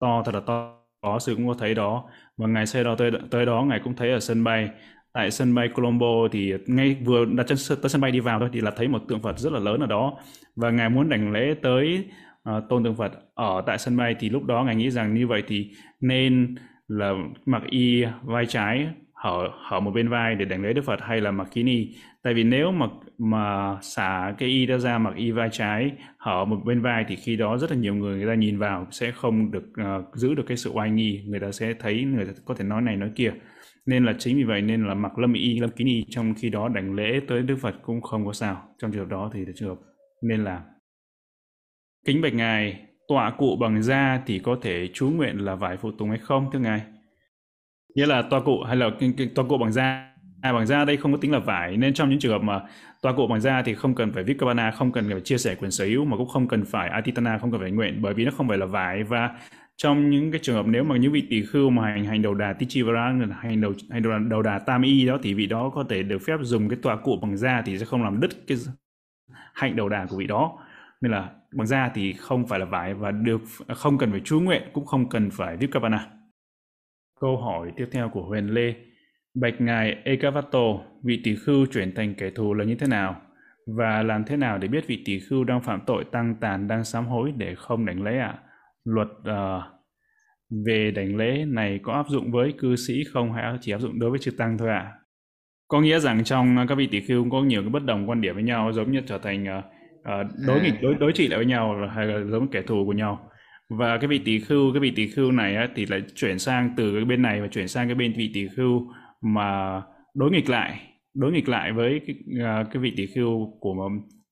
[0.00, 2.10] to thật là to có sư cũng có thấy đó.
[2.36, 4.70] Và ngài xe đó tới tới đó ngài cũng thấy ở sân bay
[5.18, 8.48] tại sân bay Colombo thì ngay vừa đặt chân tới sân bay đi vào thôi
[8.52, 10.18] thì là thấy một tượng Phật rất là lớn ở đó.
[10.56, 12.04] Và ngài muốn đảnh lễ tới
[12.50, 15.26] uh, tôn tượng Phật ở tại sân bay thì lúc đó ngài nghĩ rằng như
[15.26, 16.54] vậy thì nên
[16.88, 17.12] là
[17.46, 21.20] mặc y vai trái hở hở một bên vai để đảnh lễ Đức Phật hay
[21.20, 21.88] là mặc kini
[22.22, 22.86] tại vì nếu mà
[23.18, 27.16] mà xả cái y đó ra mặc y vai trái hở một bên vai thì
[27.16, 30.34] khi đó rất là nhiều người người ta nhìn vào sẽ không được uh, giữ
[30.34, 31.22] được cái sự oai nghi.
[31.26, 33.32] Người ta sẽ thấy người ta có thể nói này nói kia
[33.88, 36.50] nên là chính vì vậy nên là mặc lâm y lâm kín y trong khi
[36.50, 38.68] đó đảnh lễ tới Đức Phật cũng không có sao.
[38.78, 39.78] Trong trường hợp đó thì trường hợp
[40.22, 40.62] nên là
[42.06, 45.90] kính bạch ngài tọa cụ bằng da thì có thể chú nguyện là vải phụ
[45.98, 46.82] tùng hay không thưa ngài?
[47.94, 50.96] Nghĩa là tọa cụ hay là cái, cái cụ bằng da à, bằng da đây
[50.96, 51.76] không có tính là vải.
[51.76, 52.60] Nên trong những trường hợp mà
[53.02, 55.54] tọa cụ bằng da thì không cần phải viết kabana không cần phải chia sẻ
[55.54, 58.24] quyền sở hữu mà cũng không cần phải atitana không cần phải nguyện bởi vì
[58.24, 59.02] nó không phải là vải.
[59.02, 59.30] Và
[59.82, 62.34] trong những cái trường hợp nếu mà những vị tỷ khưu mà hành hành đầu
[62.34, 63.00] đà tichivara
[63.40, 66.18] hành đầu hành đầu, đầu đà tam y đó thì vị đó có thể được
[66.18, 68.58] phép dùng cái tòa cụ bằng da thì sẽ không làm đứt cái
[69.54, 70.58] hạnh đầu đà của vị đó
[71.00, 74.40] nên là bằng da thì không phải là vải và được không cần phải chú
[74.40, 76.06] nguyện cũng không cần phải viết kabana
[77.20, 78.74] Câu hỏi tiếp theo của Huyền Lê.
[79.34, 80.58] Bạch Ngài Ekavato,
[81.02, 83.20] vị tỷ khưu chuyển thành kẻ thù là như thế nào?
[83.66, 86.84] Và làm thế nào để biết vị tỷ khưu đang phạm tội tăng tàn, đang
[86.84, 88.26] sám hối để không đánh lấy ạ?
[88.26, 88.47] À?
[88.84, 89.62] Luật uh,
[90.66, 93.98] về đánh lễ này có áp dụng với cư sĩ không hay chỉ áp dụng
[93.98, 94.78] đối với chư tăng thôi ạ?
[94.78, 94.92] À?
[95.68, 98.34] Có nghĩa rằng trong các vị tỷ khưu có nhiều cái bất đồng quan điểm
[98.34, 99.64] với nhau giống như trở thành uh,
[100.00, 102.92] uh, đối nghịch đối đối trị lại với nhau hay là giống kẻ thù của
[102.92, 103.30] nhau
[103.70, 106.74] và cái vị tỷ khưu cái vị tỷ khưu này á, thì lại chuyển sang
[106.76, 109.82] từ cái bên này và chuyển sang cái bên vị tỷ khưu mà
[110.14, 110.80] đối nghịch lại
[111.14, 112.16] đối nghịch lại với cái,
[112.62, 113.74] uh, cái vị tỷ khưu của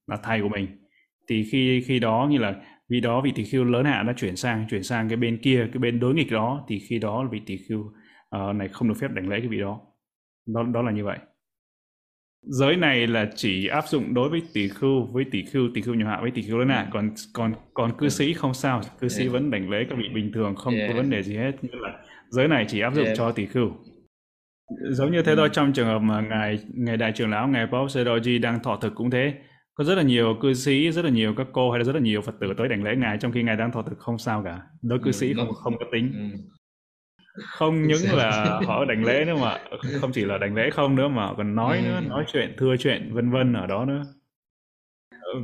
[0.06, 0.66] là thầy của mình
[1.28, 2.54] thì khi khi đó như là
[2.88, 5.68] vì đó vị tỷ khưu lớn hạ đã chuyển sang chuyển sang cái bên kia
[5.72, 8.94] cái bên đối nghịch đó thì khi đó vị tỷ khưu uh, này không được
[9.00, 9.80] phép đánh lễ cái vị đó
[10.46, 11.18] đó đó là như vậy
[12.42, 15.94] giới này là chỉ áp dụng đối với tỷ khưu với tỷ khưu tỷ khưu
[15.94, 19.08] nhỏ hạ với tỷ khưu lớn hạ còn còn còn cư sĩ không sao cư
[19.08, 19.32] sĩ yeah.
[19.32, 20.90] vẫn đảnh lễ các vị bình thường không yeah.
[20.90, 23.16] có vấn đề gì hết như là giới này chỉ áp dụng yeah.
[23.18, 23.70] cho tỷ khưu
[24.90, 25.36] giống như thế ừ.
[25.36, 28.76] thôi trong trường hợp mà ngài ngài đại trưởng lão ngài Paul Sedoji đang thọ
[28.76, 29.34] thực cũng thế
[29.76, 32.00] có rất là nhiều cư sĩ rất là nhiều các cô hay là rất là
[32.00, 34.42] nhiều phật tử tới đảnh lễ ngài trong khi ngài đang thọ thực không sao
[34.44, 34.62] cả.
[34.82, 36.12] Đối cư ừ, sĩ không không có tính.
[36.14, 36.38] Ừ.
[37.44, 39.58] Không những là họ đảnh lễ nữa mà
[40.00, 43.14] không chỉ là đảnh lễ không nữa mà còn nói nữa nói chuyện thưa chuyện
[43.14, 44.02] vân vân ở đó nữa.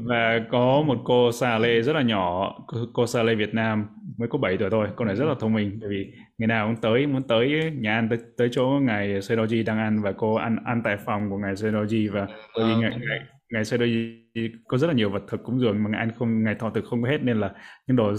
[0.04, 2.56] Và có một cô Sa Lê rất là nhỏ
[2.92, 3.86] cô Sa Lê Việt Nam
[4.18, 6.66] mới có 7 tuổi thôi cô này rất là thông minh bởi vì ngày nào
[6.66, 10.34] cũng tới muốn tới nhà ăn tới, tới chỗ ngài Sedoji đang ăn và cô
[10.34, 12.26] ăn ăn tại phòng của ngài Sedoji và
[12.56, 13.18] bởi vì ngài, ngài,
[13.52, 14.22] ngày xưa đây
[14.68, 16.84] có rất là nhiều vật thực cúng dường mà ngài ăn không, ngài thọ thực
[16.84, 17.54] không có hết, nên là
[17.86, 18.14] những đồ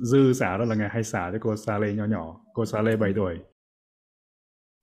[0.00, 2.82] dư xả đó là ngài hay xả cho cô Sa Lê nhỏ nhỏ, cô Sa
[2.82, 3.38] Lê 7 tuổi.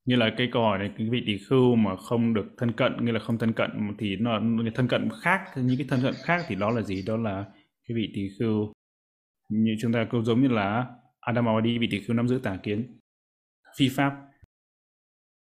[0.06, 3.06] Như là cái câu hỏi này, cái vị tỷ khưu mà không được thân cận
[3.06, 4.42] như là không thân cận thì nó
[4.76, 7.04] thân cận khác, những cái thân cận khác thì đó là gì?
[7.08, 7.46] Đó là
[7.88, 8.74] cái vị tỷ khưu.
[9.50, 10.86] Như chúng ta cũng giống như là
[11.20, 13.00] Adam Adamawadi vị tỷ khưu nắm giữ tà kiến,
[13.78, 14.14] phi pháp.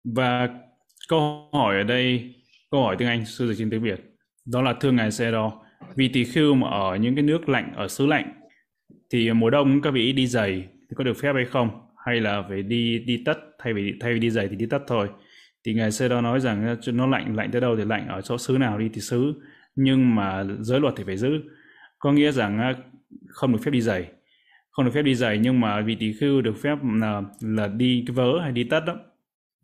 [0.04, 0.60] Và
[1.08, 2.34] câu hỏi ở đây,
[2.70, 4.00] câu hỏi tiếng Anh sư dịch trên tiếng Việt
[4.46, 5.50] đó là thưa ngài Zero.
[5.96, 8.32] Vì tỳ khưu mà ở những cái nước lạnh ở xứ lạnh
[9.10, 11.70] thì mùa đông các vị đi giày thì có được phép hay không?
[12.06, 13.38] Hay là phải đi đi tất?
[13.58, 15.08] Thay vì thay vì đi giày thì đi tất thôi?
[15.64, 18.38] Thì ngài Zero nói rằng ờ, nó lạnh lạnh tới đâu thì lạnh ở chỗ
[18.38, 19.34] xứ nào đi thì xứ
[19.76, 21.40] nhưng mà giới luật thì phải giữ.
[21.98, 22.74] Có nghĩa rằng ờ,
[23.28, 24.06] không được phép đi giày.
[24.70, 28.04] Không được phép đi giày nhưng mà vị tỳ khưu được phép là, là đi
[28.06, 28.96] cái vớ hay đi tất đó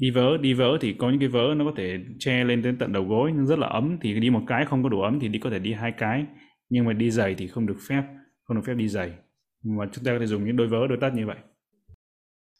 [0.02, 2.78] đi vớ đi vớ thì có những cái vớ nó có thể che lên đến
[2.78, 3.98] tận đầu gối nhưng rất là ấm.
[4.00, 6.24] Thì đi một cái không có đủ ấm thì đi có thể đi hai cái.
[6.70, 8.02] Nhưng mà đi giày thì không được phép,
[8.44, 9.10] không được phép đi giày.
[9.64, 11.36] Mà chúng ta có thể dùng những đôi vớ, đôi tất như vậy.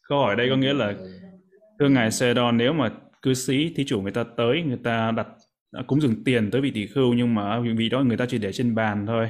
[0.09, 0.93] Câu hỏi đây có nghĩa là,
[1.79, 2.91] thưa ngài Sedon nếu mà
[3.21, 5.27] cư sĩ, thí chủ người ta tới, người ta đặt
[5.71, 8.37] à, cúng dường tiền tới vị tỷ khưu nhưng mà vị đó người ta chỉ
[8.37, 9.29] để trên bàn thôi,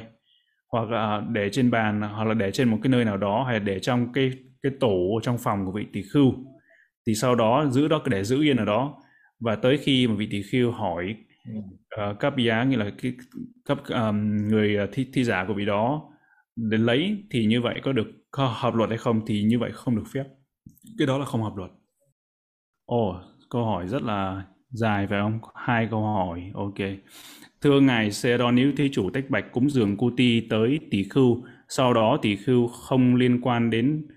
[0.72, 3.60] hoặc là để trên bàn, hoặc là để trên một cái nơi nào đó, hay
[3.60, 4.32] là để trong cái
[4.64, 6.34] cái tủ trong phòng của vị tỷ khưu
[7.08, 9.04] thì sau đó giữ đó để giữ yên ở đó.
[9.40, 11.16] Và tới khi mà vị tỷ khưu hỏi
[12.12, 13.14] uh, cấp giá như là cái
[13.66, 16.10] cấp um, người ờ, thi, thi giả của vị đó
[16.56, 19.72] đến lấy thì như vậy có được có hợp luật hay không thì như vậy
[19.74, 20.24] không được phép.
[20.98, 21.72] Cái đó là không hợp luật.
[22.86, 23.16] Ồ oh,
[23.50, 25.40] câu hỏi rất là dài phải không?
[25.56, 26.90] Hai câu hỏi ok.
[27.62, 31.44] Thưa ngài Sero nếu thí chủ tách bạch cúng dường Kuti tới tỷ khưu.
[31.70, 34.08] Sau đó tỷ khưu không liên quan đến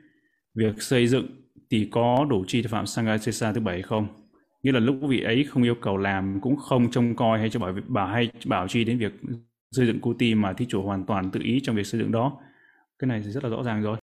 [0.54, 1.26] việc xây dựng
[1.70, 4.08] thì có đủ chi phạm Sanghasesa thứ bảy không?
[4.62, 7.60] Nghĩa là lúc vị ấy không yêu cầu làm, cũng không trông coi hay cho
[7.60, 9.12] bảo bảo hay bảo chi đến việc
[9.70, 12.38] xây dựng Kuti mà thí chủ hoàn toàn tự ý trong việc xây dựng đó.
[12.98, 13.96] Cái này thì rất là rõ ràng rồi.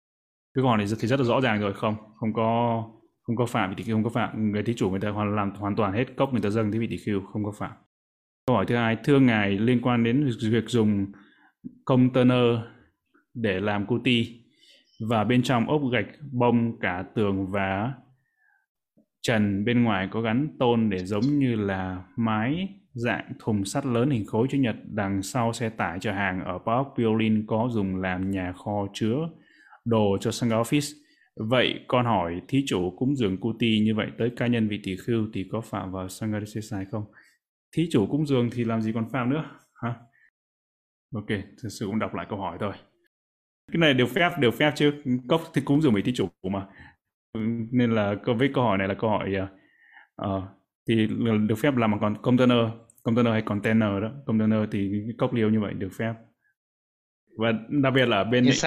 [0.55, 1.95] Cái còn này thì rất là rõ ràng rồi, không?
[2.17, 2.83] Không có
[3.23, 5.77] không có phạm thì không có phạm người thí chủ người ta hoàn làm hoàn
[5.77, 7.71] toàn hết cốc người ta dâng thế vị tỷ khưu không có phạm
[8.47, 11.07] câu hỏi thứ hai, thưa ngài, liên quan đến việc dùng
[11.85, 12.59] container
[13.35, 14.40] để làm kuti
[15.09, 17.93] và bên trong ốp gạch bông cả tường và
[19.23, 24.11] trần bên ngoài có gắn tôn để giống như là mái dạng thùng sắt lớn
[24.11, 27.97] hình khối chữ nhật đằng sau xe tải chở hàng ở Park Violin có dùng
[27.97, 29.29] làm nhà kho chứa
[29.85, 30.97] đồ cho sang Office.
[31.37, 34.97] Vậy con hỏi thí chủ cúng dường Kuti như vậy tới cá nhân vị tỷ
[34.97, 37.05] khưu thì có phạm vào Sangha sai không?
[37.77, 39.45] Thí chủ cúng dường thì làm gì còn phạm nữa?
[39.75, 39.95] Hả?
[41.15, 41.29] Ok,
[41.63, 42.73] thực sự cũng đọc lại câu hỏi thôi
[43.73, 44.93] cái này đều phép đều phép chứ.
[45.29, 46.67] Cốc thì cúng dường mấy thí chủ mà.
[47.73, 49.35] Nên là với câu hỏi này là câu hỏi
[50.23, 50.43] uh,
[50.89, 51.09] thì
[51.49, 52.59] được phép làm bằng container
[53.03, 54.13] container hay container đó.
[54.27, 56.15] Container thì cốc liêu như vậy được phép.
[57.39, 58.67] Và đặc biệt là ở bên US,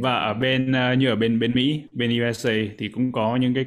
[0.00, 3.54] và ở bên uh, như ở bên bên Mỹ bên USA thì cũng có những
[3.54, 3.64] cái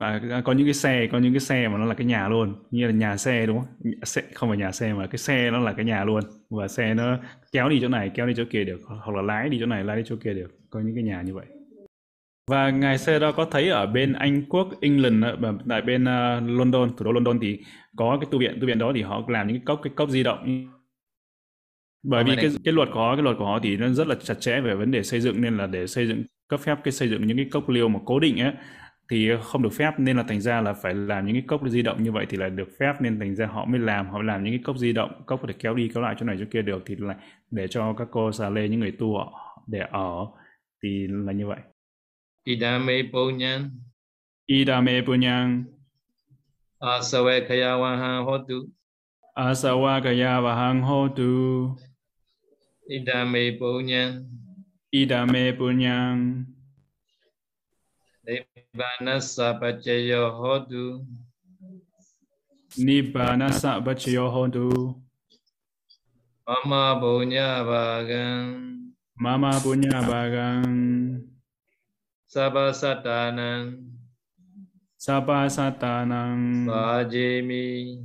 [0.00, 2.54] và có những cái xe có những cái xe mà nó là cái nhà luôn.
[2.70, 3.92] Như là nhà xe đúng không?
[4.02, 6.24] Xe, không phải nhà xe mà cái xe nó là cái nhà luôn.
[6.50, 7.18] Và xe nó
[7.52, 8.80] kéo đi chỗ này kéo đi chỗ kia được.
[8.84, 10.50] Hoặc là lái đi chỗ này lái đi chỗ kia được.
[10.70, 11.46] Có những cái nhà như vậy.
[12.50, 15.24] Và ngài xe đó có thấy ở bên Anh Quốc, England,
[15.68, 17.58] tại bên uh, London, thủ đô London thì
[17.96, 20.10] có cái tu viện, tu viện đó thì họ làm những cái cốc cái cốc
[20.10, 20.66] di động.
[22.02, 24.14] Bởi vì cái cái luật của họ, cái luật của họ thì nó rất là
[24.14, 26.92] chặt chẽ về vấn đề xây dựng nên là để xây dựng cấp phép cái
[26.92, 28.52] xây dựng những cái cốc liêu mà cố định ấy
[29.10, 31.82] thì không được phép nên là thành ra là phải làm những cái cốc di
[31.82, 34.44] động như vậy thì là được phép nên thành ra họ mới làm họ làm
[34.44, 36.44] những cái cốc di động cốc có thể kéo đi kéo lại chỗ này chỗ
[36.50, 37.16] kia được thì là
[37.50, 40.26] để cho các cô xà lê những người tu họ để ở
[40.82, 41.58] thì là như vậy.
[42.44, 43.70] Idame punyan
[44.46, 45.64] idame punyan
[46.78, 48.70] asawe kaya wahang hotu
[49.34, 51.74] asawa kaya wahang hotu
[52.86, 54.22] idame punyan
[54.94, 56.46] idame punyan
[58.76, 61.00] Nibbanasa pacayo hotu.
[62.76, 64.68] Nibbanasa pacayo hotu.
[66.44, 68.76] Mama punya bagang.
[69.16, 71.24] Mama punya bagang.
[72.28, 73.80] Sabha satanang.
[75.00, 76.68] Sabha satanang.
[76.68, 78.04] Pajemi.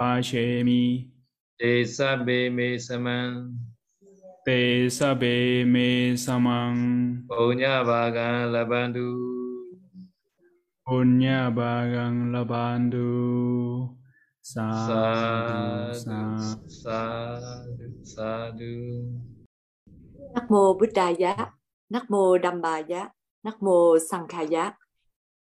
[0.00, 1.12] Pajemi.
[1.60, 3.52] Desa beme samang.
[4.42, 9.41] Te sabe me samang Punya bagang labandu
[10.92, 13.88] Punya bagang labandu.
[14.44, 18.76] Sadhu Sadhu Sadhu Sadhu
[20.34, 21.36] Nắc mô Bích Đà Giá
[21.88, 23.08] Nắc mô Đầm Bà Giá
[23.42, 24.72] Nắc mô Sang Kha Giá.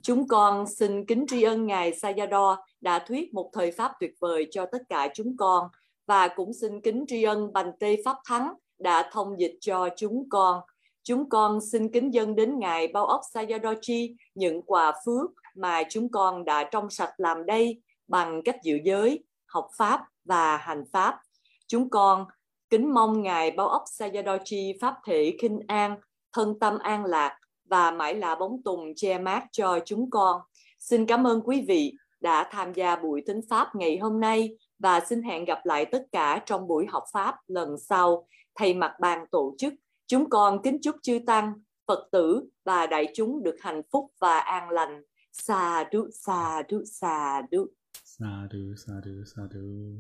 [0.03, 4.49] Chúng con xin kính tri ân Ngài Sayadaw đã thuyết một thời Pháp tuyệt vời
[4.51, 5.69] cho tất cả chúng con
[6.07, 10.29] và cũng xin kính tri ân Bành Tê Pháp Thắng đã thông dịch cho chúng
[10.29, 10.61] con.
[11.05, 16.09] Chúng con xin kính dâng đến Ngài Bao ốc Sayadochi những quà phước mà chúng
[16.09, 21.21] con đã trong sạch làm đây bằng cách giữ giới, học Pháp và hành Pháp.
[21.67, 22.25] Chúng con
[22.71, 25.97] kính mong Ngài Bao ốc Sayadaw Pháp thể kinh an,
[26.33, 30.41] thân tâm an lạc và mãi là bóng tùng che mát cho chúng con.
[30.79, 35.01] Xin cảm ơn quý vị đã tham gia buổi tính Pháp ngày hôm nay và
[35.01, 38.27] xin hẹn gặp lại tất cả trong buổi học Pháp lần sau.
[38.55, 39.75] Thay mặt ban tổ chức,
[40.07, 41.53] chúng con kính chúc chư Tăng,
[41.87, 45.03] Phật tử và đại chúng được hạnh phúc và an lành.
[45.33, 47.67] Sa đu, sa đu, sa đu.
[48.05, 49.97] Sa đu, sa đu, sa đu.